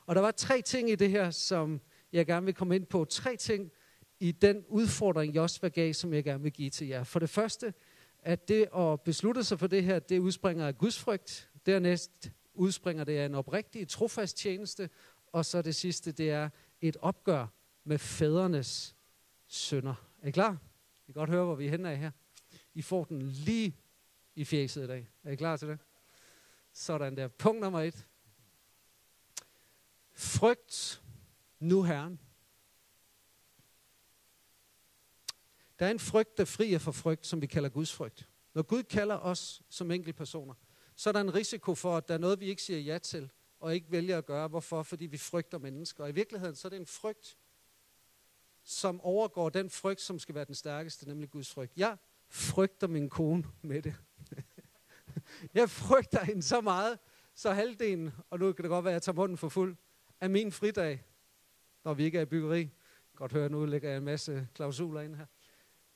Og 0.05 0.15
der 0.15 0.21
var 0.21 0.31
tre 0.31 0.61
ting 0.61 0.89
i 0.89 0.95
det 0.95 1.09
her, 1.09 1.31
som 1.31 1.81
jeg 2.11 2.25
gerne 2.25 2.45
vil 2.45 2.55
komme 2.55 2.75
ind 2.75 2.85
på. 2.85 3.05
Tre 3.05 3.35
ting 3.35 3.71
i 4.19 4.31
den 4.31 4.65
udfordring, 4.67 5.35
Josva 5.35 5.67
gav, 5.67 5.93
som 5.93 6.13
jeg 6.13 6.23
gerne 6.23 6.43
vil 6.43 6.51
give 6.51 6.69
til 6.69 6.87
jer. 6.87 7.03
For 7.03 7.19
det 7.19 7.29
første, 7.29 7.73
at 8.19 8.47
det 8.47 8.67
at 8.77 9.01
beslutte 9.01 9.43
sig 9.43 9.59
for 9.59 9.67
det 9.67 9.83
her, 9.83 9.99
det 9.99 10.19
udspringer 10.19 10.67
af 10.67 10.77
Guds 10.77 10.99
frygt. 10.99 11.49
Dernæst 11.65 12.31
udspringer 12.53 13.03
det 13.03 13.17
af 13.17 13.25
en 13.25 13.35
oprigtig, 13.35 13.87
trofast 13.87 14.37
tjeneste. 14.37 14.89
Og 15.31 15.45
så 15.45 15.61
det 15.61 15.75
sidste, 15.75 16.11
det 16.11 16.29
er 16.29 16.49
et 16.81 16.97
opgør 17.01 17.47
med 17.83 17.97
fædrenes 17.97 18.95
sønder. 19.47 19.95
Er 20.21 20.27
I 20.27 20.31
klar? 20.31 20.57
I 20.95 21.05
kan 21.05 21.13
godt 21.13 21.29
høre, 21.29 21.45
hvor 21.45 21.55
vi 21.55 21.65
er 21.65 21.71
henne 21.71 21.89
af 21.91 21.97
her. 21.97 22.11
I 22.75 22.81
får 22.81 23.03
den 23.03 23.21
lige 23.21 23.77
i 24.35 24.45
fjeset 24.45 24.83
i 24.83 24.87
dag. 24.87 25.09
Er 25.23 25.31
I 25.31 25.35
klar 25.35 25.57
til 25.57 25.67
det? 25.67 25.79
Sådan 26.73 27.17
der. 27.17 27.27
Punkt 27.27 27.61
nummer 27.61 27.81
et. 27.81 28.07
Frygt 30.13 31.03
nu 31.59 31.83
Herren. 31.83 32.19
Der 35.79 35.85
er 35.85 35.91
en 35.91 35.99
frygt, 35.99 36.37
der 36.37 36.45
frier 36.45 36.79
for 36.79 36.91
frygt, 36.91 37.27
som 37.27 37.41
vi 37.41 37.47
kalder 37.47 37.69
Guds 37.69 37.93
frygt. 37.93 38.29
Når 38.53 38.61
Gud 38.61 38.83
kalder 38.83 39.15
os 39.15 39.61
som 39.69 39.91
personer, 40.17 40.53
så 40.95 41.09
er 41.09 41.13
der 41.13 41.21
en 41.21 41.35
risiko 41.35 41.75
for, 41.75 41.97
at 41.97 42.07
der 42.07 42.13
er 42.13 42.17
noget, 42.17 42.39
vi 42.39 42.45
ikke 42.45 42.61
siger 42.61 42.79
ja 42.79 42.97
til, 42.97 43.31
og 43.59 43.75
ikke 43.75 43.91
vælger 43.91 44.17
at 44.17 44.25
gøre. 44.25 44.47
Hvorfor? 44.47 44.83
Fordi 44.83 45.05
vi 45.05 45.17
frygter 45.17 45.57
mennesker. 45.57 46.03
Og 46.03 46.09
i 46.09 46.13
virkeligheden, 46.13 46.55
så 46.55 46.67
er 46.67 46.69
det 46.69 46.79
en 46.79 46.85
frygt, 46.85 47.37
som 48.63 49.01
overgår 49.01 49.49
den 49.49 49.69
frygt, 49.69 50.01
som 50.01 50.19
skal 50.19 50.35
være 50.35 50.45
den 50.45 50.55
stærkeste, 50.55 51.07
nemlig 51.07 51.29
Guds 51.29 51.51
frygt. 51.51 51.77
Jeg 51.77 51.97
frygter 52.29 52.87
min 52.87 53.09
kone 53.09 53.43
med 53.61 53.81
det. 53.81 53.95
jeg 55.53 55.69
frygter 55.69 56.23
hende 56.23 56.41
så 56.41 56.61
meget, 56.61 56.99
så 57.35 57.51
halvdelen, 57.51 58.11
og 58.29 58.39
nu 58.39 58.53
kan 58.53 58.63
det 58.63 58.69
godt 58.69 58.85
være, 58.85 58.91
at 58.91 58.95
jeg 58.95 59.01
tager 59.01 59.15
munden 59.15 59.37
for 59.37 59.49
fuld, 59.49 59.75
af 60.21 60.29
min 60.29 60.51
fridag, 60.51 61.03
når 61.83 61.93
vi 61.93 62.03
ikke 62.03 62.17
er 62.17 62.21
i 62.21 62.25
byggeri, 62.25 62.69
godt 63.15 63.31
høre, 63.31 63.49
nu 63.49 63.65
lægger 63.65 63.89
jeg 63.89 63.97
en 63.97 64.03
masse 64.03 64.47
klausuler 64.53 65.01
ind 65.01 65.15
her, 65.15 65.25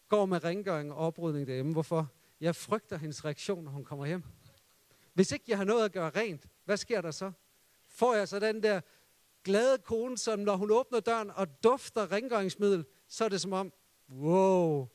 går 0.09 0.25
med 0.25 0.43
rengøring 0.43 0.91
og 0.91 0.98
oprydning 0.98 1.48
derhjemme. 1.48 1.71
Hvorfor? 1.71 2.12
Jeg 2.39 2.55
frygter 2.55 2.98
hendes 2.98 3.25
reaktion, 3.25 3.63
når 3.63 3.71
hun 3.71 3.86
kommer 3.86 4.05
hjem. 4.05 4.24
Hvis 5.13 5.31
ikke 5.31 5.45
jeg 5.48 5.57
har 5.57 5.65
noget 5.65 5.86
at 5.86 5.91
gøre 5.91 6.09
rent, 6.09 6.48
hvad 6.65 6.77
sker 6.77 7.01
der 7.01 7.12
så? 7.12 7.31
Får 7.88 8.15
jeg 8.15 8.27
så 8.27 8.39
den 8.39 8.63
der 8.63 8.81
glade 9.43 9.77
kone, 9.77 10.17
som 10.17 10.39
når 10.39 10.55
hun 10.55 10.71
åbner 10.71 11.00
døren 11.00 11.31
og 11.31 11.63
dufter 11.63 12.12
rengøringsmiddel, 12.12 12.86
så 13.07 13.25
er 13.25 13.29
det 13.29 13.41
som 13.41 13.53
om, 13.53 13.74
wow, 14.09 14.88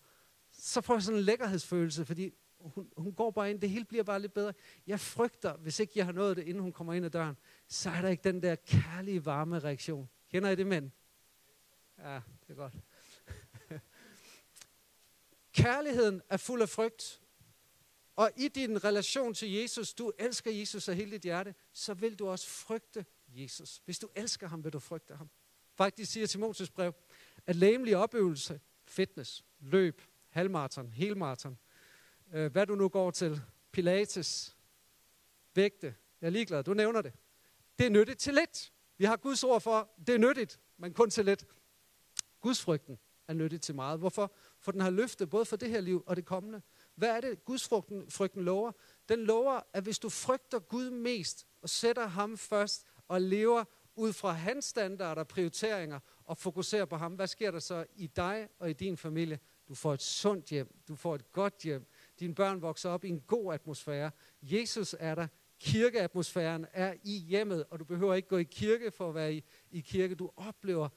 så 0.64 0.80
får 0.80 0.94
jeg 0.94 1.02
sådan 1.02 1.18
en 1.18 1.24
lækkerhedsfølelse, 1.24 2.04
fordi 2.04 2.34
hun, 2.58 2.92
hun 2.96 3.14
går 3.14 3.30
bare 3.30 3.50
ind, 3.50 3.60
det 3.60 3.70
hele 3.70 3.84
bliver 3.84 4.04
bare 4.04 4.20
lidt 4.20 4.34
bedre. 4.34 4.52
Jeg 4.86 5.00
frygter, 5.00 5.56
hvis 5.56 5.80
ikke 5.80 5.92
jeg 5.96 6.04
har 6.04 6.12
nået 6.12 6.36
det, 6.36 6.42
inden 6.42 6.62
hun 6.62 6.72
kommer 6.72 6.94
ind 6.94 7.04
ad 7.04 7.10
døren, 7.10 7.36
så 7.68 7.90
er 7.90 8.00
der 8.00 8.08
ikke 8.08 8.24
den 8.24 8.42
der 8.42 8.54
kærlige, 8.54 9.24
varme 9.24 9.58
reaktion. 9.58 10.08
Kender 10.30 10.50
I 10.50 10.54
det, 10.54 10.66
mænd? 10.66 10.90
Ja, 11.98 12.14
det 12.14 12.50
er 12.50 12.54
godt. 12.54 12.72
Kærligheden 15.62 16.22
er 16.28 16.36
fuld 16.36 16.62
af 16.62 16.68
frygt. 16.68 17.20
Og 18.16 18.30
i 18.36 18.48
din 18.48 18.84
relation 18.84 19.34
til 19.34 19.52
Jesus, 19.52 19.94
du 19.94 20.12
elsker 20.18 20.50
Jesus 20.50 20.88
af 20.88 20.96
hele 20.96 21.10
dit 21.10 21.22
hjerte, 21.22 21.54
så 21.72 21.94
vil 21.94 22.18
du 22.18 22.28
også 22.28 22.48
frygte 22.48 23.06
Jesus. 23.28 23.82
Hvis 23.84 23.98
du 23.98 24.08
elsker 24.14 24.48
ham, 24.48 24.64
vil 24.64 24.72
du 24.72 24.78
frygte 24.78 25.16
ham. 25.16 25.30
Faktisk 25.74 26.12
siger 26.12 26.26
Timotius 26.26 26.70
brev, 26.70 26.92
at 27.46 27.56
læmelig 27.56 27.96
opøvelse, 27.96 28.60
fitness, 28.84 29.44
løb, 29.60 30.02
halvmarathon, 30.34 30.92
helmarathon, 30.92 31.58
øh, 32.32 32.52
hvad 32.52 32.66
du 32.66 32.74
nu 32.74 32.88
går 32.88 33.10
til, 33.10 33.42
pilates, 33.72 34.56
vægte, 35.54 35.94
jeg 36.20 36.26
er 36.26 36.30
ligeglad, 36.30 36.64
du 36.64 36.74
nævner 36.74 37.02
det. 37.02 37.12
Det 37.78 37.86
er 37.86 37.90
nyttigt 37.90 38.18
til 38.18 38.34
lidt. 38.34 38.72
Vi 38.98 39.04
har 39.04 39.16
Guds 39.16 39.44
ord 39.44 39.60
for, 39.60 39.90
det 40.06 40.14
er 40.14 40.18
nyttigt, 40.18 40.60
men 40.76 40.94
kun 40.94 41.10
til 41.10 41.24
lidt. 41.24 41.46
Gudsfrygten 42.40 42.98
er 43.28 43.34
nyttigt 43.34 43.62
til 43.62 43.74
meget. 43.74 43.98
Hvorfor? 43.98 44.32
For 44.60 44.72
den 44.72 44.80
har 44.80 44.90
løftet 44.90 45.30
både 45.30 45.44
for 45.44 45.56
det 45.56 45.70
her 45.70 45.80
liv 45.80 46.04
og 46.06 46.16
det 46.16 46.24
kommende. 46.24 46.62
Hvad 46.94 47.08
er 47.08 47.20
det, 47.20 47.44
Guds 47.44 47.68
frygten, 47.68 48.10
frygten 48.10 48.44
lover? 48.44 48.72
Den 49.08 49.18
lover, 49.18 49.60
at 49.72 49.82
hvis 49.82 49.98
du 49.98 50.08
frygter 50.08 50.58
Gud 50.58 50.90
mest, 50.90 51.46
og 51.62 51.68
sætter 51.68 52.06
ham 52.06 52.38
først, 52.38 52.86
og 53.08 53.20
lever 53.20 53.64
ud 53.94 54.12
fra 54.12 54.32
hans 54.32 54.64
standarder 54.64 55.22
og 55.22 55.28
prioriteringer, 55.28 56.00
og 56.24 56.38
fokuserer 56.38 56.84
på 56.84 56.96
ham, 56.96 57.14
hvad 57.14 57.26
sker 57.26 57.50
der 57.50 57.58
så 57.58 57.86
i 57.96 58.06
dig 58.06 58.48
og 58.58 58.70
i 58.70 58.72
din 58.72 58.96
familie? 58.96 59.38
Du 59.68 59.74
får 59.74 59.94
et 59.94 60.02
sundt 60.02 60.46
hjem. 60.46 60.74
Du 60.88 60.96
får 60.96 61.14
et 61.14 61.32
godt 61.32 61.62
hjem. 61.62 61.86
Dine 62.20 62.34
børn 62.34 62.62
vokser 62.62 62.90
op 62.90 63.04
i 63.04 63.08
en 63.08 63.20
god 63.20 63.54
atmosfære. 63.54 64.10
Jesus 64.42 64.96
er 64.98 65.14
der. 65.14 65.26
Kirkeatmosfæren 65.60 66.66
er 66.72 66.94
i 67.04 67.18
hjemmet, 67.18 67.64
og 67.70 67.78
du 67.78 67.84
behøver 67.84 68.14
ikke 68.14 68.28
gå 68.28 68.36
i 68.36 68.42
kirke 68.42 68.90
for 68.90 69.08
at 69.08 69.14
være 69.14 69.34
i, 69.34 69.44
i 69.70 69.80
kirke. 69.80 70.14
Du 70.14 70.30
oplever 70.36 70.88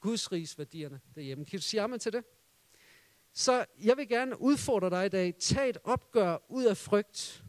Guds 0.00 0.32
rigs 0.32 0.58
værdierne 0.58 1.00
derhjemme. 1.14 1.44
Kan 1.44 1.58
du 1.58 1.62
sige 1.62 1.80
amen 1.80 1.98
til 1.98 2.12
det? 2.12 2.24
Så 3.32 3.64
jeg 3.84 3.96
vil 3.96 4.08
gerne 4.08 4.40
udfordre 4.40 4.90
dig 4.90 5.06
i 5.06 5.08
dag. 5.08 5.34
Tag 5.34 5.68
et 5.68 5.78
opgør 5.84 6.36
ud 6.48 6.64
af 6.64 6.76
frygt. 6.76 7.44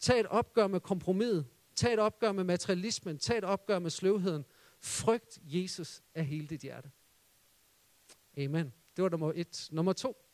Tag 0.00 0.20
et 0.20 0.26
opgør 0.26 0.66
med 0.66 0.80
kompromiset. 0.80 1.46
Tag 1.76 1.92
et 1.92 1.98
opgør 1.98 2.32
med 2.32 2.44
materialismen. 2.44 3.18
Tag 3.18 3.38
et 3.38 3.44
opgør 3.44 3.78
med 3.78 3.90
sløvheden. 3.90 4.44
Frygt 4.80 5.38
Jesus 5.42 6.02
af 6.14 6.26
hele 6.26 6.46
dit 6.46 6.60
hjerte. 6.60 6.90
Amen. 8.38 8.72
Det 8.96 9.02
var 9.02 9.08
nummer 9.08 9.32
et. 9.34 9.68
Nummer 9.72 9.92
to. 9.92 10.26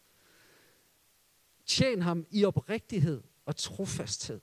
Tjen 1.67 2.03
ham 2.03 2.27
i 2.31 2.45
oprigtighed 2.45 3.23
og 3.45 3.57
trofasthed. 3.57 4.41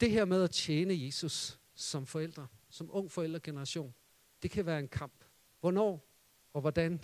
Det 0.00 0.10
her 0.10 0.24
med 0.24 0.42
at 0.42 0.50
tjene 0.50 1.04
Jesus 1.04 1.60
som 1.74 2.06
forældre, 2.06 2.46
som 2.68 2.88
ung 2.92 3.10
forældregeneration, 3.10 3.94
det 4.42 4.50
kan 4.50 4.66
være 4.66 4.78
en 4.78 4.88
kamp. 4.88 5.24
Hvornår 5.60 6.06
og 6.52 6.60
hvordan? 6.60 7.00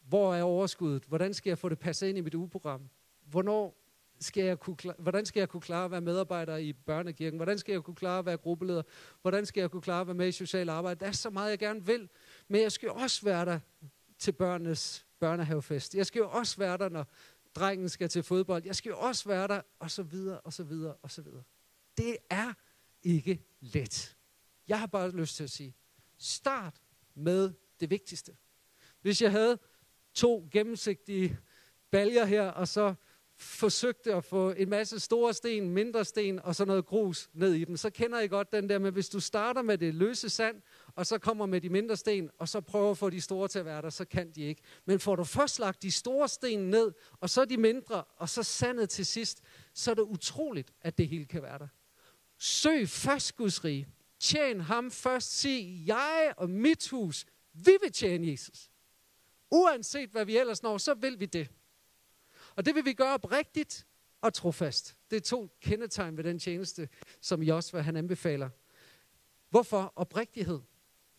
Hvor 0.00 0.34
er 0.34 0.42
overskuddet? 0.42 1.04
Hvordan 1.04 1.34
skal 1.34 1.50
jeg 1.50 1.58
få 1.58 1.68
det 1.68 1.78
passet 1.78 2.08
ind 2.08 2.18
i 2.18 2.20
mit 2.20 2.34
ugeprogram? 2.34 2.88
Hvornår 3.24 3.81
skal 4.22 4.44
jeg 4.44 4.60
kunne, 4.60 4.76
hvordan 4.98 5.26
skal 5.26 5.40
jeg 5.40 5.48
kunne 5.48 5.60
klare 5.60 5.84
at 5.84 5.90
være 5.90 6.00
medarbejder 6.00 6.56
i 6.56 6.72
børnekirken? 6.72 7.38
Hvordan 7.38 7.58
skal 7.58 7.72
jeg 7.72 7.82
kunne 7.82 7.94
klare 7.94 8.18
at 8.18 8.26
være 8.26 8.36
gruppeleder? 8.36 8.82
Hvordan 9.22 9.46
skal 9.46 9.60
jeg 9.60 9.70
kunne 9.70 9.82
klare 9.82 10.00
at 10.00 10.06
være 10.06 10.14
med 10.14 10.28
i 10.28 10.32
social 10.32 10.68
arbejde? 10.68 11.00
Der 11.00 11.06
er 11.06 11.12
så 11.12 11.30
meget, 11.30 11.50
jeg 11.50 11.58
gerne 11.58 11.86
vil, 11.86 12.08
men 12.48 12.60
jeg 12.60 12.72
skal 12.72 12.86
jo 12.86 12.94
også 12.94 13.24
være 13.24 13.44
der 13.44 13.58
til 14.18 14.32
børnenes 14.32 15.06
børnehavefest. 15.18 15.94
Jeg 15.94 16.06
skal 16.06 16.20
jo 16.20 16.30
også 16.30 16.56
være 16.56 16.78
der, 16.78 16.88
når 16.88 17.06
drengen 17.54 17.88
skal 17.88 18.08
til 18.08 18.22
fodbold. 18.22 18.62
Jeg 18.64 18.76
skal 18.76 18.90
jo 18.90 18.98
også 18.98 19.28
være 19.28 19.48
der, 19.48 19.60
og 19.78 19.90
så 19.90 20.02
videre, 20.02 20.40
og 20.40 20.52
så 20.52 20.62
videre, 20.62 20.94
og 21.02 21.10
så 21.10 21.22
videre. 21.22 21.42
Det 21.96 22.16
er 22.30 22.52
ikke 23.02 23.44
let. 23.60 24.16
Jeg 24.68 24.80
har 24.80 24.86
bare 24.86 25.10
lyst 25.10 25.36
til 25.36 25.44
at 25.44 25.50
sige, 25.50 25.74
start 26.18 26.80
med 27.14 27.52
det 27.80 27.90
vigtigste. 27.90 28.36
Hvis 29.00 29.22
jeg 29.22 29.30
havde 29.30 29.58
to 30.14 30.48
gennemsigtige 30.50 31.38
baljer 31.90 32.24
her, 32.24 32.48
og 32.48 32.68
så 32.68 32.94
forsøgte 33.38 34.14
at 34.14 34.24
få 34.24 34.50
en 34.50 34.70
masse 34.70 35.00
store 35.00 35.34
sten, 35.34 35.70
mindre 35.70 36.04
sten 36.04 36.38
og 36.38 36.54
så 36.54 36.64
noget 36.64 36.86
grus 36.86 37.30
ned 37.32 37.52
i 37.52 37.64
dem, 37.64 37.76
så 37.76 37.90
kender 37.90 38.20
I 38.20 38.28
godt 38.28 38.52
den 38.52 38.68
der 38.68 38.78
med, 38.78 38.92
hvis 38.92 39.08
du 39.08 39.20
starter 39.20 39.62
med 39.62 39.78
det 39.78 39.94
løse 39.94 40.30
sand, 40.30 40.62
og 40.94 41.06
så 41.06 41.18
kommer 41.18 41.46
med 41.46 41.60
de 41.60 41.68
mindre 41.68 41.96
sten, 41.96 42.30
og 42.38 42.48
så 42.48 42.60
prøver 42.60 42.90
at 42.90 42.98
få 42.98 43.10
de 43.10 43.20
store 43.20 43.48
til 43.48 43.58
at 43.58 43.64
være 43.64 43.82
der, 43.82 43.90
så 43.90 44.04
kan 44.04 44.30
de 44.30 44.42
ikke. 44.42 44.62
Men 44.84 45.00
får 45.00 45.16
du 45.16 45.24
først 45.24 45.58
lagt 45.58 45.82
de 45.82 45.90
store 45.90 46.28
sten 46.28 46.70
ned, 46.70 46.92
og 47.20 47.30
så 47.30 47.44
de 47.44 47.56
mindre, 47.56 48.04
og 48.16 48.28
så 48.28 48.42
sandet 48.42 48.90
til 48.90 49.06
sidst, 49.06 49.42
så 49.74 49.90
er 49.90 49.94
det 49.94 50.02
utroligt, 50.02 50.72
at 50.80 50.98
det 50.98 51.08
hele 51.08 51.24
kan 51.24 51.42
være 51.42 51.58
der. 51.58 51.68
Søg 52.38 52.88
først 52.88 53.36
Guds 53.36 53.64
rige. 53.64 53.88
Tjen 54.20 54.60
ham 54.60 54.90
først. 54.90 55.38
Sig, 55.38 55.82
jeg 55.86 56.34
og 56.36 56.50
mit 56.50 56.88
hus, 56.88 57.26
vi 57.52 57.72
vil 57.82 57.92
tjene 57.92 58.30
Jesus. 58.30 58.70
Uanset 59.50 60.10
hvad 60.10 60.24
vi 60.24 60.38
ellers 60.38 60.62
når, 60.62 60.78
så 60.78 60.94
vil 60.94 61.20
vi 61.20 61.26
det. 61.26 61.48
Og 62.56 62.64
det 62.64 62.74
vil 62.74 62.84
vi 62.84 62.92
gøre 62.92 63.14
oprigtigt 63.14 63.86
og 64.20 64.34
trofast. 64.34 64.96
Det 65.10 65.16
er 65.16 65.20
to 65.20 65.56
kendetegn 65.60 66.16
ved 66.16 66.24
den 66.24 66.38
tjeneste, 66.38 66.88
som 67.20 67.42
Josva 67.42 67.80
han 67.80 67.96
anbefaler. 67.96 68.50
Hvorfor 69.50 69.92
oprigtighed? 69.96 70.60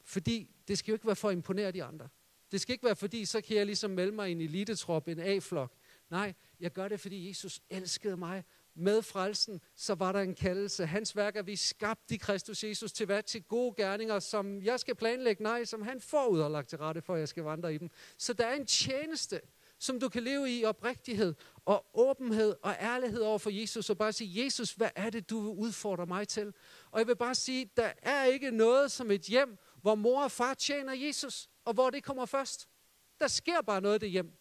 Fordi 0.03 0.49
det 0.67 0.77
skal 0.77 0.91
jo 0.91 0.95
ikke 0.95 1.07
være 1.07 1.15
for 1.15 1.29
at 1.29 1.35
imponere 1.35 1.71
de 1.71 1.83
andre. 1.83 2.09
Det 2.51 2.61
skal 2.61 2.73
ikke 2.73 2.85
være 2.85 2.95
fordi, 2.95 3.25
så 3.25 3.41
kan 3.41 3.57
jeg 3.57 3.65
ligesom 3.65 3.91
melde 3.91 4.11
mig 4.11 4.29
i 4.29 4.31
en 4.31 4.41
elitetrop, 4.41 5.07
en 5.07 5.19
A-flok. 5.19 5.73
Nej, 6.09 6.33
jeg 6.59 6.71
gør 6.71 6.87
det, 6.87 6.99
fordi 6.99 7.27
Jesus 7.27 7.61
elskede 7.69 8.17
mig. 8.17 8.43
Med 8.75 9.01
frelsen, 9.01 9.61
så 9.75 9.95
var 9.95 10.11
der 10.11 10.19
en 10.19 10.35
kaldelse. 10.35 10.85
Hans 10.85 11.15
værk 11.15 11.35
er 11.35 11.41
vi 11.41 11.55
skabt 11.55 12.11
i 12.11 12.17
Kristus 12.17 12.63
Jesus 12.63 12.91
til 12.91 13.05
hvad? 13.05 13.23
Til 13.23 13.43
gode 13.43 13.73
gerninger, 13.77 14.19
som 14.19 14.61
jeg 14.61 14.79
skal 14.79 14.95
planlægge. 14.95 15.43
Nej, 15.43 15.65
som 15.65 15.81
han 15.81 16.01
forud 16.01 16.41
har 16.41 16.49
lagt 16.49 16.69
til 16.69 16.77
rette 16.77 17.01
for, 17.01 17.13
at 17.13 17.19
jeg 17.19 17.27
skal 17.27 17.43
vandre 17.43 17.73
i 17.73 17.77
dem. 17.77 17.89
Så 18.17 18.33
der 18.33 18.45
er 18.45 18.53
en 18.53 18.65
tjeneste, 18.65 19.41
som 19.83 19.99
du 19.99 20.09
kan 20.09 20.23
leve 20.23 20.51
i 20.51 20.65
oprigtighed 20.65 21.35
og 21.65 21.85
åbenhed 21.93 22.55
og 22.61 22.75
ærlighed 22.79 23.21
over 23.21 23.37
for 23.37 23.49
Jesus, 23.49 23.89
og 23.89 23.97
bare 23.97 24.13
sige, 24.13 24.43
Jesus, 24.43 24.73
hvad 24.73 24.89
er 24.95 25.09
det, 25.09 25.29
du 25.29 25.39
vil 25.39 25.49
udfordre 25.49 26.05
mig 26.05 26.27
til? 26.27 26.53
Og 26.91 26.99
jeg 26.99 27.07
vil 27.07 27.15
bare 27.15 27.35
sige, 27.35 27.71
der 27.77 27.91
er 28.01 28.23
ikke 28.23 28.51
noget 28.51 28.91
som 28.91 29.11
et 29.11 29.21
hjem, 29.21 29.57
hvor 29.81 29.95
mor 29.95 30.23
og 30.23 30.31
far 30.31 30.53
tjener 30.53 30.93
Jesus, 30.93 31.49
og 31.65 31.73
hvor 31.73 31.89
det 31.89 32.03
kommer 32.03 32.25
først. 32.25 32.69
Der 33.19 33.27
sker 33.27 33.61
bare 33.61 33.81
noget 33.81 34.01
det 34.01 34.09
hjem. 34.09 34.31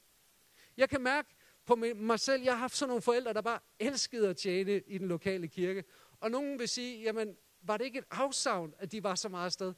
Jeg 0.77 0.89
kan 0.89 1.03
mærke 1.03 1.35
på 1.67 1.75
mig 1.97 2.21
selv, 2.21 2.43
jeg 2.43 2.53
har 2.53 2.59
haft 2.59 2.77
sådan 2.77 2.89
nogle 2.89 3.03
forældre, 3.03 3.33
der 3.33 3.41
bare 3.41 3.59
elskede 3.79 4.29
at 4.29 4.37
tjene 4.37 4.83
i 4.87 4.99
den 4.99 5.09
lokale 5.09 5.49
kirke. 5.49 5.85
Og 6.21 6.31
nogen 6.31 6.59
vil 6.59 6.69
sige, 6.69 7.03
jamen, 7.03 7.37
var 7.63 7.77
det 7.77 7.85
ikke 7.85 7.99
et 7.99 8.05
afsavn, 8.11 8.75
at 8.79 8.93
de 8.93 9.03
var 9.03 9.15
så 9.15 9.29
meget 9.29 9.53
sted? 9.53 9.75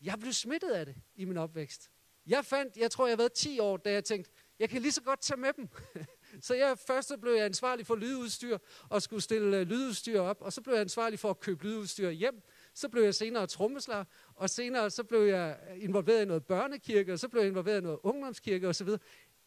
Jeg 0.00 0.18
blev 0.18 0.32
smittet 0.32 0.70
af 0.70 0.86
det 0.86 0.94
i 1.14 1.24
min 1.24 1.36
opvækst. 1.36 1.90
Jeg 2.26 2.44
fandt, 2.44 2.76
jeg 2.76 2.90
tror, 2.90 3.06
jeg 3.06 3.12
har 3.12 3.16
været 3.16 3.32
10 3.32 3.58
år, 3.58 3.76
da 3.76 3.92
jeg 3.92 4.04
tænkte, 4.04 4.30
jeg 4.64 4.70
kan 4.70 4.82
lige 4.82 4.92
så 4.92 5.02
godt 5.02 5.20
tage 5.20 5.40
med 5.40 5.52
dem. 5.52 5.68
så 6.46 6.54
jeg 6.54 6.78
først 6.78 7.08
så 7.08 7.16
blev 7.16 7.32
jeg 7.32 7.44
ansvarlig 7.44 7.86
for 7.86 7.96
lydudstyr 7.96 8.58
og 8.88 9.02
skulle 9.02 9.22
stille 9.22 9.58
øh, 9.58 9.66
lydudstyr 9.66 10.20
op, 10.20 10.36
og 10.40 10.52
så 10.52 10.60
blev 10.60 10.74
jeg 10.74 10.80
ansvarlig 10.80 11.18
for 11.18 11.30
at 11.30 11.40
købe 11.40 11.64
lydudstyr 11.64 12.10
hjem. 12.10 12.42
Så 12.74 12.88
blev 12.88 13.02
jeg 13.02 13.14
senere 13.14 13.46
trommeslager, 13.46 14.04
og 14.34 14.50
senere 14.50 14.90
så 14.90 15.04
blev 15.04 15.20
jeg 15.20 15.58
øh, 15.70 15.84
involveret 15.84 16.22
i 16.22 16.24
noget 16.24 16.44
børnekirke, 16.44 17.12
og 17.12 17.18
så 17.18 17.28
blev 17.28 17.40
jeg 17.40 17.48
involveret 17.48 17.78
i 17.78 17.82
noget 17.82 17.98
ungdomskirke 18.02 18.68
osv. 18.68 18.88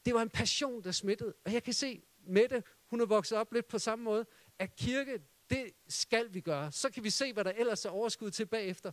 Det 0.05 0.13
var 0.13 0.21
en 0.21 0.29
passion, 0.29 0.83
der 0.83 0.91
smittede. 0.91 1.33
Og 1.45 1.53
jeg 1.53 1.63
kan 1.63 1.74
se, 1.74 2.01
Mette, 2.27 2.63
hun 2.89 3.01
er 3.01 3.05
vokset 3.05 3.38
op 3.38 3.53
lidt 3.53 3.67
på 3.67 3.79
samme 3.79 4.03
måde, 4.03 4.25
at 4.59 4.75
kirke, 4.75 5.19
det 5.50 5.71
skal 5.88 6.33
vi 6.33 6.41
gøre. 6.41 6.71
Så 6.71 6.89
kan 6.89 7.03
vi 7.03 7.09
se, 7.09 7.33
hvad 7.33 7.43
der 7.43 7.51
ellers 7.51 7.86
er 7.86 7.89
overskud 7.89 8.31
til 8.31 8.45
bagefter. 8.45 8.91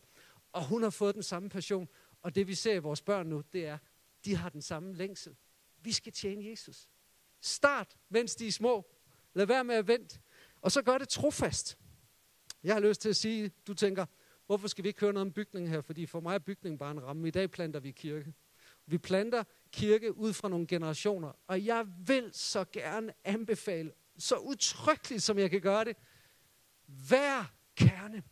Og 0.52 0.66
hun 0.66 0.82
har 0.82 0.90
fået 0.90 1.14
den 1.14 1.22
samme 1.22 1.48
passion. 1.48 1.88
Og 2.22 2.34
det 2.34 2.46
vi 2.46 2.54
ser 2.54 2.74
i 2.74 2.78
vores 2.78 3.02
børn 3.02 3.26
nu, 3.26 3.42
det 3.52 3.66
er, 3.66 3.78
de 4.24 4.36
har 4.36 4.48
den 4.48 4.62
samme 4.62 4.94
længsel. 4.94 5.36
Vi 5.84 5.92
skal 5.92 6.12
tjene 6.12 6.50
Jesus. 6.50 6.88
Start, 7.40 7.96
mens 8.08 8.34
de 8.34 8.46
er 8.46 8.52
små. 8.52 8.90
Lad 9.34 9.46
være 9.46 9.64
med 9.64 9.74
at 9.74 9.88
vente. 9.88 10.20
Og 10.60 10.72
så 10.72 10.82
gør 10.82 10.98
det 10.98 11.08
trofast. 11.08 11.78
Jeg 12.62 12.74
har 12.74 12.80
lyst 12.80 13.00
til 13.00 13.08
at 13.08 13.16
sige, 13.16 13.50
du 13.66 13.74
tænker, 13.74 14.06
hvorfor 14.46 14.68
skal 14.68 14.84
vi 14.84 14.88
ikke 14.88 15.00
høre 15.00 15.12
noget 15.12 15.26
om 15.26 15.32
bygningen 15.32 15.72
her? 15.72 15.80
Fordi 15.80 16.06
for 16.06 16.20
mig 16.20 16.34
er 16.34 16.38
bygningen 16.38 16.78
bare 16.78 16.90
en 16.90 17.02
ramme. 17.02 17.28
I 17.28 17.30
dag 17.30 17.50
planter 17.50 17.80
vi 17.80 17.90
kirke. 17.90 18.34
Vi 18.86 18.98
planter 18.98 19.44
kirke 19.72 20.16
ud 20.16 20.32
fra 20.32 20.48
nogle 20.48 20.66
generationer. 20.66 21.32
Og 21.46 21.64
jeg 21.64 21.86
vil 22.06 22.30
så 22.32 22.64
gerne 22.72 23.12
anbefale, 23.24 23.92
så 24.18 24.36
utryggeligt 24.36 25.22
som 25.22 25.38
jeg 25.38 25.50
kan 25.50 25.60
gøre 25.60 25.84
det, 25.84 25.96
vær 26.86 27.54
kerne. 27.76 28.22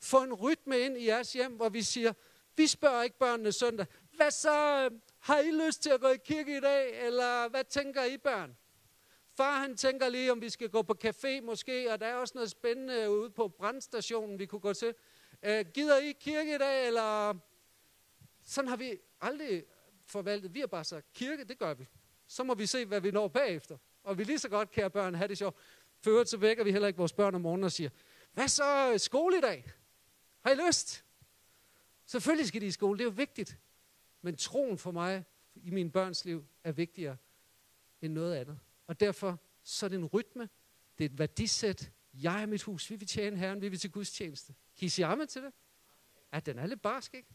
Få 0.00 0.22
en 0.22 0.34
rytme 0.34 0.78
ind 0.78 0.98
i 0.98 1.06
jeres 1.06 1.32
hjem, 1.32 1.56
hvor 1.56 1.68
vi 1.68 1.82
siger, 1.82 2.12
vi 2.56 2.66
spørger 2.66 3.02
ikke 3.02 3.18
børnene 3.18 3.52
søndag, 3.52 3.86
hvad 4.16 4.30
så, 4.30 4.88
har 5.24 5.38
I 5.38 5.50
lyst 5.50 5.82
til 5.82 5.90
at 5.90 6.00
gå 6.00 6.08
i 6.08 6.16
kirke 6.16 6.56
i 6.56 6.60
dag, 6.60 7.06
eller 7.06 7.48
hvad 7.48 7.64
tænker 7.64 8.04
I 8.04 8.18
børn? 8.18 8.56
Far 9.36 9.60
han 9.60 9.76
tænker 9.76 10.08
lige, 10.08 10.32
om 10.32 10.40
vi 10.40 10.50
skal 10.50 10.70
gå 10.70 10.82
på 10.82 10.94
café 11.04 11.40
måske, 11.40 11.92
og 11.92 12.00
der 12.00 12.06
er 12.06 12.14
også 12.14 12.32
noget 12.34 12.50
spændende 12.50 13.10
ude 13.10 13.30
på 13.30 13.48
brandstationen, 13.48 14.38
vi 14.38 14.46
kunne 14.46 14.60
gå 14.60 14.72
til. 14.72 14.94
Øh, 15.42 15.66
gider 15.74 15.98
I 15.98 16.12
kirke 16.12 16.54
i 16.54 16.58
dag, 16.58 16.86
eller... 16.86 17.34
Sådan 18.42 18.68
har 18.68 18.76
vi 18.76 18.98
aldrig 19.20 19.64
forvaltet. 20.06 20.54
Vi 20.54 20.60
har 20.60 20.66
bare 20.66 20.84
sagt, 20.84 21.12
kirke, 21.12 21.44
det 21.44 21.58
gør 21.58 21.74
vi. 21.74 21.86
Så 22.26 22.44
må 22.44 22.54
vi 22.54 22.66
se, 22.66 22.84
hvad 22.84 23.00
vi 23.00 23.10
når 23.10 23.28
bagefter. 23.28 23.76
Og 24.02 24.18
vi 24.18 24.24
lige 24.24 24.38
så 24.38 24.48
godt, 24.48 24.70
kære 24.70 24.90
børn, 24.90 25.14
have 25.14 25.28
det 25.28 25.38
sjovt. 25.38 25.56
Før 26.04 26.24
så 26.24 26.36
vækker 26.36 26.64
vi 26.64 26.72
heller 26.72 26.88
ikke 26.88 26.98
vores 26.98 27.12
børn 27.12 27.34
om 27.34 27.40
morgenen 27.40 27.64
og 27.64 27.72
siger, 27.72 27.90
hvad 28.32 28.48
så 28.48 28.94
skole 28.98 29.38
i 29.38 29.40
dag? 29.40 29.72
Har 30.44 30.52
I 30.52 30.68
lyst? 30.68 31.04
Selvfølgelig 32.06 32.48
skal 32.48 32.60
de 32.60 32.66
i 32.66 32.70
skole, 32.70 32.98
det 32.98 33.04
er 33.04 33.08
jo 33.08 33.14
vigtigt. 33.16 33.58
Men 34.24 34.36
troen 34.36 34.78
for 34.78 34.90
mig 34.90 35.24
i 35.54 35.70
mine 35.70 35.90
børns 35.90 36.24
liv 36.24 36.46
er 36.64 36.72
vigtigere 36.72 37.16
end 38.02 38.12
noget 38.12 38.34
andet. 38.34 38.58
Og 38.86 39.00
derfor 39.00 39.40
så 39.62 39.86
er 39.86 39.88
det 39.88 39.96
en 39.96 40.04
rytme, 40.04 40.48
det 40.98 41.04
er 41.04 41.08
et 41.08 41.18
værdisæt. 41.18 41.92
Jeg 42.14 42.42
er 42.42 42.46
mit 42.46 42.62
hus, 42.62 42.90
vi 42.90 42.96
vil 42.96 43.08
tjene 43.08 43.36
Herren, 43.36 43.60
vi 43.60 43.68
vil 43.68 43.78
til 43.78 43.92
Guds 43.92 44.12
tjeneste. 44.12 44.54
Kan 44.78 44.86
I 44.86 44.88
sige 44.88 45.06
amen 45.06 45.26
til 45.26 45.42
det? 45.42 45.52
Ja, 46.32 46.40
den 46.40 46.58
er 46.58 46.66
lidt 46.66 46.82
barsk, 46.82 47.14
ikke? 47.14 47.28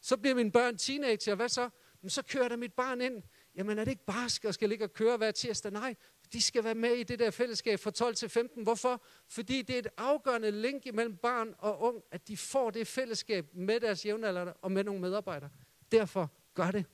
Så 0.00 0.16
bliver 0.16 0.34
mine 0.34 0.52
børn 0.52 0.76
teenager, 0.76 1.34
hvad 1.34 1.48
så? 1.48 1.68
Men 2.00 2.10
så 2.10 2.22
kører 2.22 2.48
der 2.48 2.56
mit 2.56 2.72
barn 2.72 3.00
ind. 3.00 3.22
Jamen 3.54 3.78
er 3.78 3.84
det 3.84 3.90
ikke 3.90 4.04
barsk 4.04 4.44
og 4.44 4.54
skal 4.54 4.68
ligge 4.68 4.84
og 4.84 4.92
køre 4.92 5.16
hver 5.16 5.30
tirsdag? 5.30 5.72
Nej, 5.72 5.94
de 6.32 6.42
skal 6.42 6.64
være 6.64 6.74
med 6.74 6.92
i 6.92 7.02
det 7.02 7.18
der 7.18 7.30
fællesskab 7.30 7.80
fra 7.80 7.90
12 7.90 8.14
til 8.14 8.28
15. 8.28 8.62
Hvorfor? 8.62 9.04
Fordi 9.28 9.62
det 9.62 9.74
er 9.74 9.78
et 9.78 9.88
afgørende 9.96 10.50
link 10.50 10.86
imellem 10.86 11.16
barn 11.16 11.54
og 11.58 11.80
ung, 11.80 12.02
at 12.10 12.28
de 12.28 12.36
får 12.36 12.70
det 12.70 12.86
fællesskab 12.86 13.54
med 13.54 13.80
deres 13.80 14.06
jævnaldrende 14.06 14.52
og 14.52 14.72
med 14.72 14.84
nogle 14.84 15.00
medarbejdere. 15.00 15.50
Derfor 15.92 16.30
gør 16.54 16.70
det. 16.70 16.84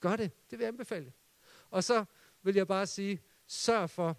Gør 0.00 0.16
det. 0.16 0.50
Det 0.50 0.58
vil 0.58 0.64
jeg 0.64 0.68
anbefale. 0.68 1.12
Og 1.70 1.84
så 1.84 2.04
vil 2.42 2.54
jeg 2.54 2.66
bare 2.66 2.86
sige, 2.86 3.20
sørg 3.46 3.90
for 3.90 4.16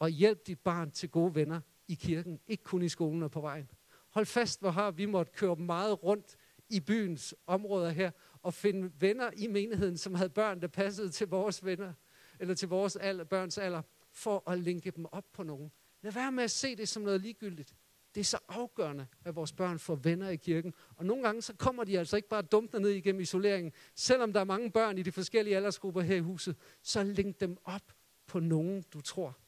at 0.00 0.12
hjælpe 0.12 0.40
dit 0.46 0.60
barn 0.60 0.90
til 0.90 1.10
gode 1.10 1.34
venner 1.34 1.60
i 1.88 1.94
kirken, 1.94 2.40
ikke 2.46 2.64
kun 2.64 2.82
i 2.82 2.88
skolen 2.88 3.22
og 3.22 3.30
på 3.30 3.40
vejen. 3.40 3.70
Hold 4.10 4.26
fast, 4.26 4.60
hvor 4.60 4.70
har 4.70 4.90
vi 4.90 5.06
måtte 5.06 5.32
køre 5.32 5.56
meget 5.56 6.02
rundt 6.02 6.36
i 6.68 6.80
byens 6.80 7.34
områder 7.46 7.90
her, 7.90 8.10
og 8.42 8.54
finde 8.54 8.92
venner 9.00 9.30
i 9.36 9.46
menigheden, 9.46 9.98
som 9.98 10.14
havde 10.14 10.30
børn, 10.30 10.60
der 10.60 10.68
passede 10.68 11.10
til 11.10 11.28
vores 11.28 11.64
venner, 11.64 11.92
eller 12.40 12.54
til 12.54 12.68
vores 12.68 12.96
alder, 12.96 13.24
børns 13.24 13.58
alder, 13.58 13.82
for 14.12 14.50
at 14.50 14.58
linke 14.58 14.90
dem 14.90 15.06
op 15.12 15.32
på 15.32 15.42
nogen. 15.42 15.72
Lad 16.02 16.12
være 16.12 16.32
med 16.32 16.44
at 16.44 16.50
se 16.50 16.76
det 16.76 16.88
som 16.88 17.02
noget 17.02 17.20
ligegyldigt. 17.20 17.74
Det 18.16 18.20
er 18.20 18.24
så 18.24 18.38
afgørende, 18.48 19.06
at 19.24 19.36
vores 19.36 19.52
børn 19.52 19.78
får 19.78 19.94
venner 19.94 20.28
i 20.28 20.36
kirken. 20.36 20.74
Og 20.96 21.06
nogle 21.06 21.22
gange 21.22 21.42
så 21.42 21.54
kommer 21.54 21.84
de 21.84 21.98
altså 21.98 22.16
ikke 22.16 22.28
bare 22.28 22.42
dumpende 22.42 22.82
ned 22.82 22.90
igennem 22.90 23.20
isoleringen. 23.20 23.72
Selvom 23.94 24.32
der 24.32 24.40
er 24.40 24.44
mange 24.44 24.70
børn 24.70 24.98
i 24.98 25.02
de 25.02 25.12
forskellige 25.12 25.56
aldersgrupper 25.56 26.00
her 26.00 26.16
i 26.16 26.20
huset, 26.20 26.56
så 26.82 27.02
link 27.02 27.40
dem 27.40 27.56
op 27.64 27.92
på 28.26 28.40
nogen, 28.40 28.84
du 28.92 29.00
tror. 29.00 29.38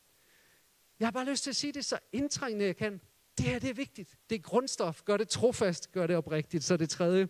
Jeg 1.01 1.07
har 1.07 1.13
bare 1.13 1.25
lyst 1.25 1.43
til 1.43 1.51
at 1.51 1.57
sige 1.57 1.73
det 1.73 1.85
så 1.85 1.99
indtrængende, 2.13 2.65
jeg 2.65 2.77
kan. 2.77 3.01
Det 3.39 3.47
her, 3.47 3.59
det 3.59 3.71
er 3.71 3.75
vigtigt. 3.75 4.19
Det 4.31 4.37
er 4.37 4.43
grundstof. 4.43 5.03
Gør 5.05 5.17
det 5.17 5.29
trofast. 5.29 5.93
Gør 5.93 6.07
det 6.07 6.17
oprigtigt. 6.17 6.65
Så 6.65 6.77
det 6.77 6.91
tredje, 6.91 7.29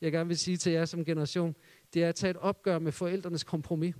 jeg 0.00 0.12
gerne 0.12 0.28
vil 0.28 0.38
sige 0.38 0.56
til 0.56 0.72
jer 0.72 0.84
som 0.84 1.04
generation, 1.04 1.56
det 1.94 2.04
er 2.04 2.08
at 2.08 2.14
tage 2.14 2.30
et 2.30 2.36
opgør 2.36 2.78
med 2.78 2.92
forældrenes 2.92 3.44
kompromis. 3.44 3.94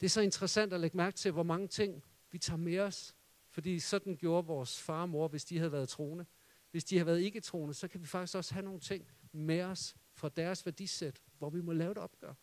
Det 0.00 0.06
er 0.06 0.10
så 0.10 0.20
interessant 0.20 0.72
at 0.72 0.80
lægge 0.80 0.96
mærke 0.96 1.16
til, 1.16 1.32
hvor 1.32 1.42
mange 1.42 1.68
ting 1.68 2.02
vi 2.30 2.38
tager 2.38 2.58
med 2.58 2.78
os. 2.78 3.14
Fordi 3.58 3.78
sådan 3.78 4.16
gjorde 4.16 4.46
vores 4.46 4.82
far 4.82 5.02
og 5.02 5.08
mor, 5.08 5.28
hvis 5.28 5.44
de 5.44 5.58
havde 5.58 5.72
været 5.72 5.88
troende. 5.88 6.26
Hvis 6.70 6.84
de 6.84 6.96
havde 6.96 7.06
været 7.06 7.20
ikke 7.20 7.40
troende, 7.40 7.74
så 7.74 7.88
kan 7.88 8.00
vi 8.00 8.06
faktisk 8.06 8.36
også 8.36 8.54
have 8.54 8.64
nogle 8.64 8.80
ting 8.80 9.08
med 9.32 9.62
os 9.62 9.96
fra 10.14 10.28
deres 10.28 10.66
værdisæt, 10.66 11.22
hvor 11.38 11.50
vi 11.50 11.60
må 11.60 11.72
lave 11.72 11.90
et 11.90 11.98
opgør. 11.98 12.34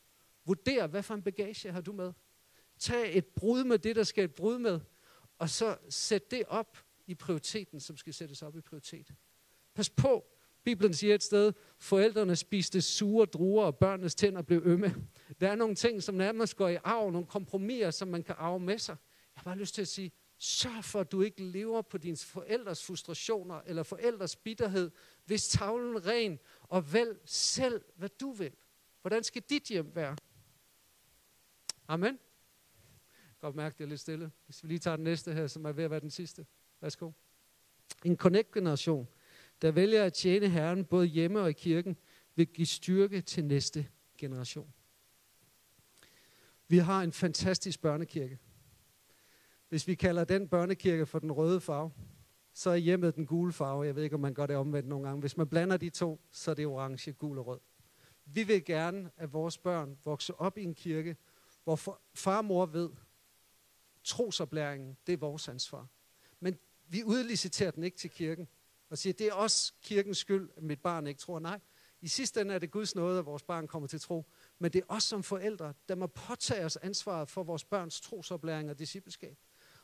Vurder, 0.46 0.88
hvad 0.88 1.04
for 1.04 1.14
en 1.14 1.22
bagage 1.22 1.72
har 1.72 1.82
du 1.82 1.94
med. 1.94 2.14
Tag 2.80 3.18
et 3.18 3.26
brud 3.26 3.64
med 3.64 3.80
det, 3.80 3.96
der 3.96 4.04
skal 4.04 4.24
et 4.24 4.36
brud 4.36 4.58
med, 4.58 4.80
og 5.40 5.50
så 5.50 5.78
sæt 5.90 6.32
det 6.32 6.44
op 6.48 6.78
i 7.08 7.16
prioriteten, 7.16 7.80
som 7.80 7.98
skal 7.98 8.14
sættes 8.14 8.42
op 8.42 8.58
i 8.58 8.62
prioritet. 8.62 9.14
Pas 9.76 9.90
på, 9.90 10.26
Bibelen 10.64 10.94
siger 10.94 11.16
et 11.16 11.24
sted, 11.24 11.54
forældrene 11.80 12.36
spiste 12.36 12.82
sure 12.82 13.26
druer, 13.26 13.66
og 13.66 13.78
børnenes 13.78 14.16
tænder 14.16 14.42
blev 14.42 14.62
ømme. 14.66 14.96
Der 15.42 15.50
er 15.50 15.56
nogle 15.56 15.76
ting, 15.76 16.04
som 16.04 16.16
nærmest 16.16 16.56
går 16.56 16.70
i 16.70 16.78
arv, 16.84 17.12
nogle 17.12 17.28
kompromiser, 17.28 17.92
som 17.92 18.08
man 18.08 18.24
kan 18.24 18.36
arve 18.38 18.60
med 18.60 18.78
sig. 18.78 18.98
Jeg 19.36 19.42
har 19.42 19.44
bare 19.44 19.58
lyst 19.58 19.76
til 19.76 19.82
at 19.82 19.88
sige, 19.88 20.12
sørg 20.46 20.84
for, 20.84 21.00
at 21.00 21.12
du 21.12 21.22
ikke 21.22 21.44
lever 21.44 21.82
på 21.82 21.98
dine 21.98 22.18
forældres 22.18 22.86
frustrationer 22.86 23.62
eller 23.66 23.84
forældres 23.84 24.36
bitterhed. 24.36 24.92
Hvis 25.26 25.48
tavlen 25.48 26.06
ren, 26.06 26.40
og 26.62 26.94
vælg 26.94 27.20
selv, 27.26 27.82
hvad 27.96 28.10
du 28.10 28.32
vil. 28.32 28.52
Hvordan 29.02 29.24
skal 29.24 29.42
dit 29.50 29.64
hjem 29.64 29.96
være? 29.96 30.18
Amen. 31.88 32.20
Godt 33.40 33.56
mærke, 33.56 33.78
det 33.78 33.84
er 33.84 33.88
lidt 33.88 34.00
stille. 34.00 34.32
Hvis 34.46 34.64
vi 34.64 34.68
lige 34.68 34.80
tager 34.80 34.96
den 34.96 35.04
næste 35.04 35.34
her, 35.34 35.48
som 35.48 35.66
er 35.66 35.72
ved 35.72 35.84
at 35.84 35.92
være 35.92 36.00
den 36.00 36.12
sidste. 36.12 36.46
Værsgo. 36.82 37.12
En 38.06 38.18
connect-generation, 38.18 39.08
der 39.62 39.72
vælger 39.72 40.04
at 40.04 40.14
tjene 40.14 40.50
Herren 40.50 40.86
både 40.86 41.06
hjemme 41.06 41.42
og 41.42 41.50
i 41.50 41.54
kirken, 41.54 41.98
vil 42.36 42.48
give 42.48 42.68
styrke 42.68 43.22
til 43.22 43.46
næste 43.46 43.88
generation. 44.18 44.74
Vi 46.68 46.78
har 46.78 47.02
en 47.02 47.12
fantastisk 47.12 47.82
børnekirke. 47.82 48.40
Hvis 49.76 49.88
vi 49.88 49.96
kalder 49.96 50.24
den 50.24 50.48
børnekirke 50.48 51.06
for 51.06 51.20
den 51.20 51.32
røde 51.32 51.62
farve, 51.62 51.92
så 52.54 52.70
er 52.70 52.76
hjemmet 52.76 53.16
den 53.16 53.26
gule 53.26 53.54
farve. 53.54 53.86
Jeg 53.86 53.96
ved 53.96 54.04
ikke, 54.04 54.14
om 54.14 54.20
man 54.20 54.34
gør 54.34 54.46
det 54.46 54.56
omvendt 54.56 54.90
nogle 54.90 55.08
gange. 55.08 55.20
Hvis 55.20 55.38
man 55.38 55.48
blander 55.48 55.78
de 55.78 55.90
to, 55.90 56.22
så 56.32 56.52
er 56.52 56.56
det 56.56 56.66
orange, 56.66 57.14
gul 57.14 57.38
og 57.38 57.48
rød. 57.48 57.60
Vi 58.26 58.44
vil 58.44 58.66
gerne, 58.66 59.12
at 59.18 59.34
vores 59.34 59.58
børn 59.58 59.98
vokser 60.06 60.34
op 60.34 60.58
i 60.58 60.64
en 60.64 60.76
kirke, 60.76 61.18
hvor 61.64 61.76
far 62.14 62.38
og 62.38 62.46
mor 62.46 62.66
ved, 62.66 62.90
trosoplæringen, 64.04 64.98
det 65.08 65.14
er 65.14 65.18
vores 65.18 65.48
ansvar. 65.48 65.88
Men 66.40 66.58
vi 66.88 67.04
udliciterer 67.04 67.72
den 67.72 67.84
ikke 67.84 67.98
til 67.98 68.10
kirken 68.10 68.48
og 68.90 68.98
siger, 68.98 69.14
det 69.14 69.28
er 69.28 69.34
også 69.34 69.74
kirkens 69.82 70.18
skyld, 70.18 70.50
at 70.58 70.64
mit 70.64 70.82
barn 70.82 71.08
ikke 71.08 71.20
tror. 71.20 71.40
Nej, 71.40 71.60
i 72.02 72.08
sidste 72.08 72.42
ende 72.42 72.54
er 72.54 72.60
det 72.60 72.72
Guds 72.72 72.96
nåde, 72.96 73.20
at 73.20 73.26
vores 73.26 73.44
barn 73.44 73.68
kommer 73.68 73.88
til 73.88 74.00
tro. 74.00 74.26
Men 74.60 74.74
det 74.74 74.80
er 74.80 74.86
os 74.96 75.04
som 75.04 75.24
forældre, 75.24 75.74
der 75.90 75.96
må 75.96 76.08
påtage 76.08 76.66
os 76.66 76.78
ansvaret 76.78 77.30
for 77.30 77.44
vores 77.44 77.64
børns 77.64 78.02
trosoplæring 78.02 78.70
og 78.70 78.80
discipleskab. 78.80 79.38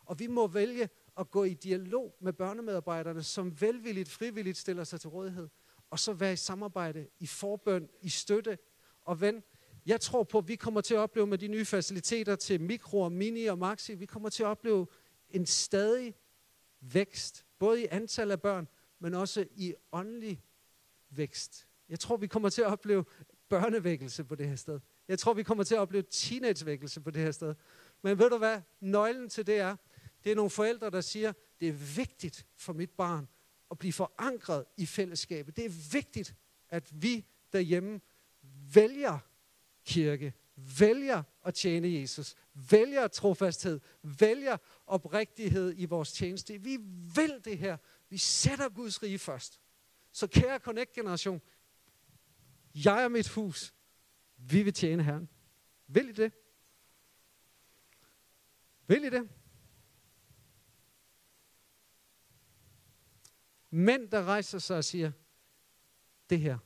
Og 0.05 0.20
vi 0.20 0.27
må 0.27 0.48
vælge 0.48 0.89
at 1.17 1.31
gå 1.31 1.43
i 1.43 1.53
dialog 1.53 2.16
med 2.20 2.33
børnemedarbejderne, 2.33 3.24
som 3.24 3.61
velvilligt, 3.61 4.09
frivilligt 4.09 4.57
stiller 4.57 4.83
sig 4.83 5.01
til 5.01 5.09
rådighed. 5.09 5.48
Og 5.90 6.00
så 6.00 6.14
være 6.14 6.33
i 6.33 6.35
samarbejde, 6.35 7.07
i 7.20 7.27
forbøn, 7.27 7.90
i 8.01 8.09
støtte. 8.09 8.57
Og 9.01 9.22
ven, 9.22 9.44
jeg 9.85 10.01
tror 10.01 10.24
på, 10.24 10.37
at 10.37 10.48
vi 10.48 10.55
kommer 10.55 10.81
til 10.81 10.94
at 10.94 11.00
opleve 11.00 11.27
med 11.27 11.37
de 11.37 11.48
nye 11.48 11.66
faciliteter 11.66 12.35
til 12.35 12.61
mikro, 12.61 13.09
mini 13.09 13.46
og 13.46 13.57
maxi, 13.57 13.94
vi 13.94 14.05
kommer 14.05 14.29
til 14.29 14.44
at 14.44 14.48
opleve 14.48 14.87
en 15.29 15.46
stadig 15.46 16.16
vækst, 16.81 17.46
både 17.59 17.81
i 17.81 17.87
antal 17.92 18.31
af 18.31 18.42
børn, 18.42 18.68
men 19.00 19.14
også 19.14 19.46
i 19.55 19.74
åndelig 19.92 20.44
vækst. 21.09 21.68
Jeg 21.90 22.00
tror, 22.00 22.18
vi 22.18 22.27
kommer 22.27 22.50
til 22.50 22.61
at 22.61 22.68
opleve 22.68 23.05
børnevækkelse 23.50 24.24
på 24.24 24.35
det 24.35 24.48
her 24.48 24.55
sted. 24.55 24.79
Jeg 25.07 25.20
tror, 25.20 25.33
vi 25.33 25.44
kommer 25.44 25.64
til 25.64 25.75
at 25.75 25.79
opleve 25.79 26.03
teenagevækkelse 26.09 27.01
på 27.01 27.11
det 27.11 27.22
her 27.22 27.31
sted. 27.31 27.55
Men 28.01 28.20
ved 28.20 28.29
du 28.29 28.37
hvad? 28.37 28.61
Nøglen 28.79 29.29
til 29.29 29.48
det 29.48 29.57
er, 29.59 29.75
det 30.24 30.31
er 30.31 30.36
nogle 30.36 30.51
forældre, 30.51 30.90
der 30.90 31.01
siger, 31.01 31.34
det 31.60 31.68
er 31.68 31.96
vigtigt 31.96 32.46
for 32.55 32.74
mit 32.74 32.92
barn 32.92 33.27
at 33.72 33.79
blive 33.79 33.94
forankret 33.94 34.66
i 34.77 34.86
fællesskabet. 34.86 35.55
Det 35.55 35.66
er 35.66 35.92
vigtigt, 35.92 36.36
at 36.70 37.03
vi 37.03 37.25
derhjemme 37.53 38.01
vælger 38.74 39.20
kirke, 39.86 40.34
vælger 40.79 41.24
at 41.46 41.53
tjene 41.53 41.94
Jesus, 41.94 42.36
vælger 42.53 43.07
trofasthed, 43.07 43.79
vælger 44.01 44.57
oprigtighed 44.88 45.74
i 45.77 45.86
vores 45.86 46.14
tjeneste. 46.14 46.62
Vi 46.62 46.77
vil 47.16 47.42
det 47.46 47.57
her. 47.57 47.77
Vi 48.10 48.18
sætter 48.18 48.70
Guds 48.70 49.03
rige 49.03 49.20
først. 49.20 49.60
Så 50.12 50.27
kære 50.27 50.60
Connect-generation, 50.60 51.42
jeg 52.75 53.05
og 53.05 53.12
mit 53.12 53.29
hus, 53.29 53.74
vi 54.38 54.64
vil 54.64 54.74
tjene 54.74 55.03
Herren. 55.03 55.29
Vil 55.88 56.10
I 56.10 56.12
det? 56.12 56.34
Vil 58.88 59.03
I 59.03 59.10
det? 59.10 59.29
Mænd, 63.72 64.10
der 64.10 64.24
rejser 64.24 64.60
sig 64.60 64.77
og 64.77 64.84
siger, 64.84 65.12
det 66.29 66.40
her, 66.40 66.57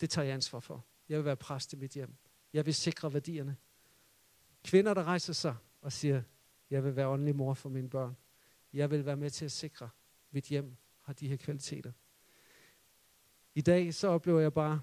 det 0.00 0.10
tager 0.10 0.24
jeg 0.24 0.34
ansvar 0.34 0.60
for. 0.60 0.86
Jeg 1.08 1.18
vil 1.18 1.24
være 1.24 1.36
præst 1.36 1.72
i 1.72 1.76
mit 1.76 1.92
hjem. 1.92 2.14
Jeg 2.52 2.66
vil 2.66 2.74
sikre 2.74 3.12
værdierne. 3.12 3.56
Kvinder, 4.64 4.94
der 4.94 5.04
rejser 5.04 5.32
sig 5.32 5.56
og 5.80 5.92
siger, 5.92 6.22
jeg 6.70 6.84
vil 6.84 6.96
være 6.96 7.08
åndelig 7.08 7.36
mor 7.36 7.54
for 7.54 7.68
mine 7.68 7.90
børn. 7.90 8.16
Jeg 8.72 8.90
vil 8.90 9.06
være 9.06 9.16
med 9.16 9.30
til 9.30 9.44
at 9.44 9.52
sikre, 9.52 9.84
at 9.84 9.90
mit 10.30 10.44
hjem 10.44 10.76
har 11.00 11.12
de 11.12 11.28
her 11.28 11.36
kvaliteter. 11.36 11.92
I 13.54 13.60
dag 13.60 13.94
så 13.94 14.08
oplever 14.08 14.40
jeg 14.40 14.52
bare, 14.52 14.80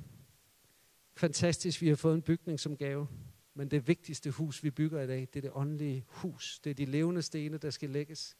fantastisk, 1.15 1.81
vi 1.81 1.87
har 1.87 1.95
fået 1.95 2.15
en 2.15 2.21
bygning 2.21 2.59
som 2.59 2.77
gave. 2.77 3.07
Men 3.53 3.71
det 3.71 3.87
vigtigste 3.87 4.31
hus, 4.31 4.63
vi 4.63 4.71
bygger 4.71 5.01
i 5.01 5.07
dag, 5.07 5.19
det 5.19 5.35
er 5.35 5.41
det 5.41 5.51
åndelige 5.53 6.05
hus. 6.07 6.59
Det 6.59 6.69
er 6.69 6.73
de 6.73 6.85
levende 6.85 7.21
stene, 7.21 7.57
der 7.57 7.69
skal 7.69 7.89
lægges. 7.89 8.37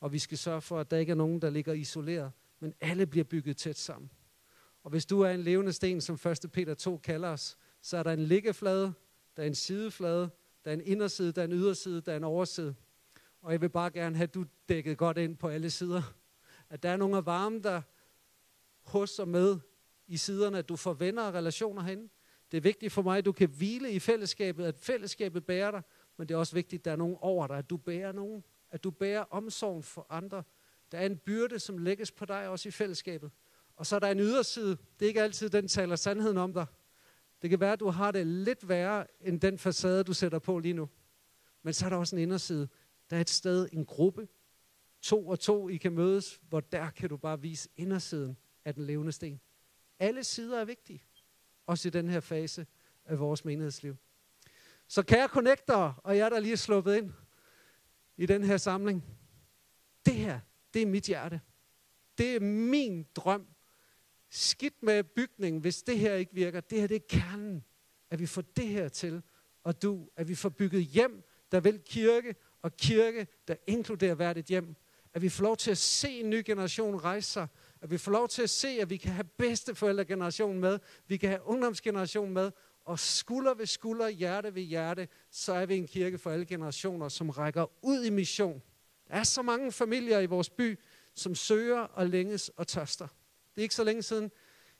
Og 0.00 0.12
vi 0.12 0.18
skal 0.18 0.38
sørge 0.38 0.60
for, 0.60 0.80
at 0.80 0.90
der 0.90 0.96
ikke 0.96 1.10
er 1.10 1.16
nogen, 1.16 1.42
der 1.42 1.50
ligger 1.50 1.72
isoleret, 1.72 2.32
men 2.60 2.74
alle 2.80 3.06
bliver 3.06 3.24
bygget 3.24 3.56
tæt 3.56 3.76
sammen. 3.76 4.10
Og 4.82 4.90
hvis 4.90 5.06
du 5.06 5.20
er 5.20 5.30
en 5.30 5.40
levende 5.40 5.72
sten, 5.72 6.00
som 6.00 6.14
1. 6.44 6.50
Peter 6.52 6.74
2 6.74 6.96
kalder 6.96 7.28
os, 7.28 7.58
så 7.82 7.96
er 7.96 8.02
der 8.02 8.12
en 8.12 8.22
liggeflade, 8.22 8.92
der 9.36 9.42
er 9.42 9.46
en 9.46 9.54
sideflade, 9.54 10.30
der 10.64 10.70
er 10.70 10.74
en 10.74 10.80
inderside, 10.80 11.32
der 11.32 11.42
er 11.42 11.46
en 11.46 11.52
yderside, 11.52 12.00
der 12.00 12.12
er 12.12 12.16
en 12.16 12.24
overside. 12.24 12.74
Og 13.42 13.52
jeg 13.52 13.60
vil 13.60 13.68
bare 13.68 13.90
gerne 13.90 14.16
have, 14.16 14.24
at 14.24 14.34
du 14.34 14.44
dækket 14.68 14.98
godt 14.98 15.18
ind 15.18 15.36
på 15.36 15.48
alle 15.48 15.70
sider. 15.70 16.02
At 16.70 16.82
der 16.82 16.88
er 16.88 16.96
nogle 16.96 17.16
af 17.16 17.26
varme, 17.26 17.62
der 17.62 17.82
hos 18.82 19.18
og 19.18 19.28
med 19.28 19.58
i 20.06 20.16
siderne, 20.16 20.58
at 20.58 20.68
du 20.68 20.76
får 20.76 20.92
venner 20.92 21.22
og 21.22 21.34
relationer 21.34 21.82
hen. 21.82 22.10
Det 22.50 22.56
er 22.56 22.60
vigtigt 22.60 22.92
for 22.92 23.02
mig, 23.02 23.18
at 23.18 23.24
du 23.24 23.32
kan 23.32 23.48
hvile 23.48 23.92
i 23.92 23.98
fællesskabet, 23.98 24.64
at 24.64 24.78
fællesskabet 24.78 25.46
bærer 25.46 25.70
dig, 25.70 25.82
men 26.16 26.28
det 26.28 26.34
er 26.34 26.38
også 26.38 26.54
vigtigt, 26.54 26.80
at 26.80 26.84
der 26.84 26.92
er 26.92 26.96
nogen 26.96 27.16
over 27.20 27.46
dig, 27.46 27.58
at 27.58 27.70
du 27.70 27.76
bærer 27.76 28.12
nogen, 28.12 28.44
at 28.70 28.84
du 28.84 28.90
bærer 28.90 29.24
omsorgen 29.30 29.82
for 29.82 30.06
andre. 30.10 30.42
Der 30.92 30.98
er 30.98 31.06
en 31.06 31.16
byrde, 31.16 31.58
som 31.58 31.78
lægges 31.78 32.12
på 32.12 32.24
dig 32.24 32.48
også 32.48 32.68
i 32.68 32.72
fællesskabet. 32.72 33.30
Og 33.76 33.86
så 33.86 33.96
er 33.96 34.00
der 34.00 34.10
en 34.10 34.20
yderside. 34.20 34.76
Det 34.98 35.04
er 35.04 35.08
ikke 35.08 35.22
altid, 35.22 35.50
den 35.50 35.68
taler 35.68 35.96
sandheden 35.96 36.36
om 36.36 36.52
dig. 36.52 36.66
Det 37.42 37.50
kan 37.50 37.60
være, 37.60 37.72
at 37.72 37.80
du 37.80 37.88
har 37.88 38.10
det 38.10 38.26
lidt 38.26 38.68
værre, 38.68 39.06
end 39.20 39.40
den 39.40 39.58
facade, 39.58 40.04
du 40.04 40.12
sætter 40.12 40.38
på 40.38 40.58
lige 40.58 40.74
nu. 40.74 40.88
Men 41.62 41.74
så 41.74 41.86
er 41.86 41.90
der 41.90 41.96
også 41.96 42.16
en 42.16 42.22
inderside. 42.22 42.68
Der 43.10 43.16
er 43.16 43.20
et 43.20 43.30
sted, 43.30 43.68
en 43.72 43.86
gruppe, 43.86 44.28
to 45.02 45.28
og 45.28 45.40
to, 45.40 45.68
I 45.68 45.76
kan 45.76 45.92
mødes, 45.92 46.40
hvor 46.48 46.60
der 46.60 46.90
kan 46.90 47.08
du 47.08 47.16
bare 47.16 47.40
vise 47.40 47.68
indersiden 47.76 48.36
af 48.64 48.74
den 48.74 48.84
levende 48.84 49.12
sten. 49.12 49.40
Alle 49.98 50.24
sider 50.24 50.60
er 50.60 50.64
vigtige, 50.64 51.04
også 51.66 51.88
i 51.88 51.90
den 51.90 52.08
her 52.08 52.20
fase 52.20 52.66
af 53.04 53.18
vores 53.18 53.44
menighedsliv. 53.44 53.96
Så 54.88 55.02
kære 55.02 55.28
connector, 55.28 56.00
og 56.04 56.16
jeg 56.16 56.30
der 56.30 56.40
lige 56.40 56.52
er 56.52 56.56
sluppet 56.56 56.96
ind 56.96 57.12
i 58.16 58.26
den 58.26 58.44
her 58.44 58.56
samling, 58.56 59.04
det 60.06 60.14
her, 60.14 60.40
det 60.74 60.82
er 60.82 60.86
mit 60.86 61.04
hjerte. 61.04 61.40
Det 62.18 62.36
er 62.36 62.40
min 62.40 63.06
drøm 63.14 63.46
skidt 64.30 64.82
med 64.82 65.04
bygningen, 65.04 65.60
hvis 65.60 65.82
det 65.82 65.98
her 65.98 66.14
ikke 66.14 66.34
virker. 66.34 66.60
Det 66.60 66.80
her 66.80 66.86
det 66.86 66.94
er 66.94 67.06
kernen, 67.08 67.64
at 68.10 68.18
vi 68.18 68.26
får 68.26 68.42
det 68.42 68.66
her 68.66 68.88
til, 68.88 69.22
og 69.62 69.82
du, 69.82 70.08
at 70.16 70.28
vi 70.28 70.34
får 70.34 70.48
bygget 70.48 70.84
hjem, 70.84 71.22
der 71.52 71.60
vil 71.60 71.80
kirke, 71.84 72.34
og 72.62 72.76
kirke, 72.76 73.26
der 73.48 73.56
inkluderer 73.66 74.14
hvert 74.14 74.38
et 74.38 74.44
hjem. 74.44 74.76
At 75.14 75.22
vi 75.22 75.28
får 75.28 75.42
lov 75.42 75.56
til 75.56 75.70
at 75.70 75.78
se 75.78 76.20
en 76.20 76.30
ny 76.30 76.42
generation 76.46 77.04
rejse 77.04 77.32
sig, 77.32 77.46
at 77.80 77.90
vi 77.90 77.98
får 77.98 78.12
lov 78.12 78.28
til 78.28 78.42
at 78.42 78.50
se, 78.50 78.68
at 78.68 78.90
vi 78.90 78.96
kan 78.96 79.12
have 79.12 79.24
bedsteforældregenerationen 79.24 80.60
med, 80.60 80.78
vi 81.06 81.16
kan 81.16 81.28
have 81.28 81.42
ungdomsgenerationen 81.42 82.34
med, 82.34 82.50
og 82.86 82.98
skulder 82.98 83.54
ved 83.54 83.66
skulder, 83.66 84.08
hjerte 84.08 84.54
ved 84.54 84.62
hjerte, 84.62 85.08
så 85.30 85.52
er 85.52 85.66
vi 85.66 85.76
en 85.76 85.86
kirke 85.86 86.18
for 86.18 86.30
alle 86.30 86.46
generationer, 86.46 87.08
som 87.08 87.30
rækker 87.30 87.66
ud 87.82 88.04
i 88.04 88.10
mission. 88.10 88.62
Der 89.08 89.14
er 89.14 89.22
så 89.22 89.42
mange 89.42 89.72
familier 89.72 90.20
i 90.20 90.26
vores 90.26 90.50
by, 90.50 90.78
som 91.14 91.34
søger 91.34 91.78
og 91.80 92.06
længes 92.06 92.48
og 92.48 92.66
tørster. 92.66 93.06
Det 93.54 93.60
er 93.60 93.62
ikke 93.62 93.74
så 93.74 93.84
længe 93.84 94.02
siden, 94.02 94.30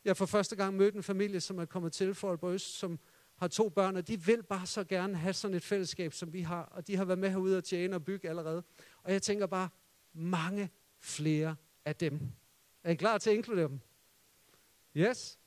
jeg 0.05 0.17
for 0.17 0.27
første 0.27 0.57
gang 0.57 0.77
mødte 0.77 0.97
en 0.97 1.03
familie, 1.03 1.41
som 1.41 1.59
er 1.59 1.65
kommet 1.65 1.93
til 1.93 2.15
for 2.15 2.29
Aalborg 2.29 2.55
Øst, 2.55 2.79
som 2.79 2.99
har 3.37 3.49
to 3.49 3.69
børn, 3.69 3.97
og 3.97 4.09
de 4.09 4.21
vil 4.21 4.43
bare 4.43 4.67
så 4.67 4.85
gerne 4.85 5.17
have 5.17 5.33
sådan 5.33 5.57
et 5.57 5.63
fællesskab, 5.63 6.13
som 6.13 6.33
vi 6.33 6.41
har, 6.41 6.63
og 6.63 6.87
de 6.87 6.97
har 6.97 7.05
været 7.05 7.19
med 7.19 7.31
herude 7.31 7.59
og 7.59 7.65
tjene 7.65 7.97
og 7.97 8.05
bygge 8.05 8.29
allerede. 8.29 8.63
Og 9.03 9.13
jeg 9.13 9.23
tænker 9.23 9.47
bare, 9.47 9.69
mange 10.13 10.71
flere 11.01 11.57
af 11.85 11.97
dem. 11.97 12.21
Er 12.85 12.91
I 12.91 12.95
klar 12.95 13.19
til 13.19 13.31
at 13.31 13.37
inkludere 13.37 13.69
dem? 13.69 13.81
Yes? 14.97 15.39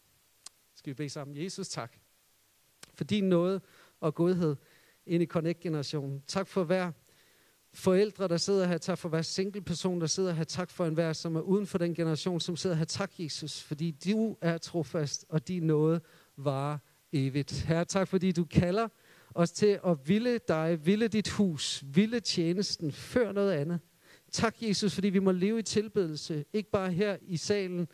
Skal 0.75 0.89
vi 0.89 0.93
bede 0.93 1.09
sammen? 1.09 1.43
Jesus, 1.43 1.69
tak. 1.69 1.93
For 2.99 3.03
din 3.03 3.23
nåde 3.23 3.61
og 3.99 4.15
godhed 4.15 4.55
ind 5.05 5.23
i 5.23 5.25
Connect-generationen. 5.25 6.23
Tak 6.27 6.47
for 6.47 6.63
hver 6.63 6.91
forældre, 7.73 8.27
der 8.27 8.37
sidder 8.37 8.67
her. 8.67 8.77
Tak 8.77 8.97
for 8.97 9.09
hver 9.09 9.21
single 9.21 9.61
person, 9.61 10.01
der 10.01 10.07
sidder 10.07 10.33
her. 10.33 10.43
Tak 10.43 10.69
for 10.69 10.85
enhver, 10.85 11.13
som 11.13 11.35
er 11.35 11.41
uden 11.41 11.67
for 11.67 11.77
den 11.77 11.95
generation, 11.95 12.39
som 12.39 12.55
sidder 12.55 12.75
her. 12.75 12.85
Tak, 12.85 13.11
Jesus, 13.19 13.63
fordi 13.63 13.91
du 13.91 14.37
er 14.41 14.57
trofast, 14.57 15.25
og 15.29 15.47
din 15.47 15.63
nåde 15.63 16.01
varer 16.37 16.77
evigt. 17.13 17.61
Herre, 17.61 17.85
tak 17.85 18.07
fordi 18.07 18.31
du 18.31 18.45
kalder 18.45 18.87
os 19.35 19.51
til 19.51 19.79
at 19.85 19.97
ville 20.05 20.39
dig, 20.47 20.85
ville 20.85 21.07
dit 21.07 21.29
hus, 21.29 21.83
ville 21.93 22.19
tjenesten 22.19 22.91
før 22.91 23.31
noget 23.31 23.51
andet. 23.51 23.79
Tak, 24.31 24.55
Jesus, 24.61 24.93
fordi 24.93 25.09
vi 25.09 25.19
må 25.19 25.31
leve 25.31 25.59
i 25.59 25.63
tilbedelse, 25.63 26.45
ikke 26.53 26.71
bare 26.71 26.91
her 26.91 27.17
i 27.21 27.37
salen 27.37 27.87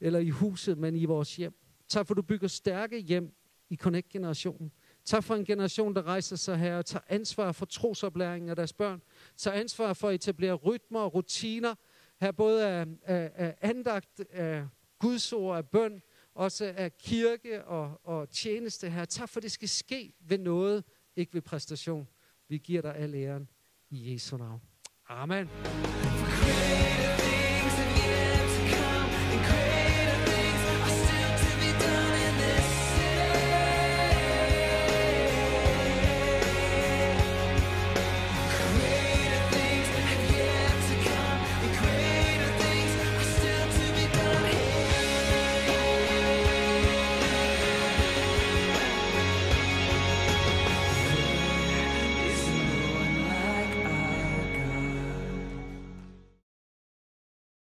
eller 0.00 0.18
i 0.18 0.28
huset, 0.28 0.78
men 0.78 0.96
i 0.96 1.04
vores 1.04 1.36
hjem. 1.36 1.54
Tak 1.88 2.06
for, 2.06 2.14
du 2.14 2.22
bygger 2.22 2.48
stærke 2.48 2.98
hjem 2.98 3.34
i 3.72 3.76
Connect-generationen. 3.76 4.72
Tak 5.04 5.24
for 5.24 5.34
en 5.34 5.44
generation, 5.44 5.94
der 5.94 6.02
rejser 6.02 6.36
sig 6.36 6.58
her 6.58 6.76
og 6.76 6.86
tager 6.86 7.02
ansvar 7.08 7.52
for 7.52 7.66
trosoplæringen 7.66 8.50
af 8.50 8.56
deres 8.56 8.72
børn. 8.72 9.02
Tager 9.36 9.60
ansvar 9.60 9.92
for 9.92 10.08
at 10.08 10.14
etablere 10.14 10.54
rytmer 10.54 11.00
og 11.00 11.14
rutiner. 11.14 11.74
Her 12.20 12.32
både 12.32 12.66
af, 12.66 12.86
af, 13.02 13.30
af 13.34 13.54
andagt, 13.60 14.20
af 14.30 14.66
gudsord, 14.98 15.56
af 15.56 15.68
bøn, 15.68 16.02
også 16.34 16.72
af 16.76 16.96
kirke 16.96 17.64
og, 17.64 18.00
og 18.04 18.30
tjeneste 18.30 18.90
her. 18.90 19.04
Tak 19.04 19.28
for, 19.28 19.40
det 19.40 19.52
skal 19.52 19.68
ske 19.68 20.14
ved 20.20 20.38
noget, 20.38 20.84
ikke 21.16 21.34
ved 21.34 21.42
præstation. 21.42 22.08
Vi 22.48 22.58
giver 22.58 22.82
dig 22.82 22.96
al 22.96 23.14
æren 23.14 23.48
i 23.90 24.12
Jesu 24.12 24.36
navn. 24.36 24.60
Amen. 25.08 25.48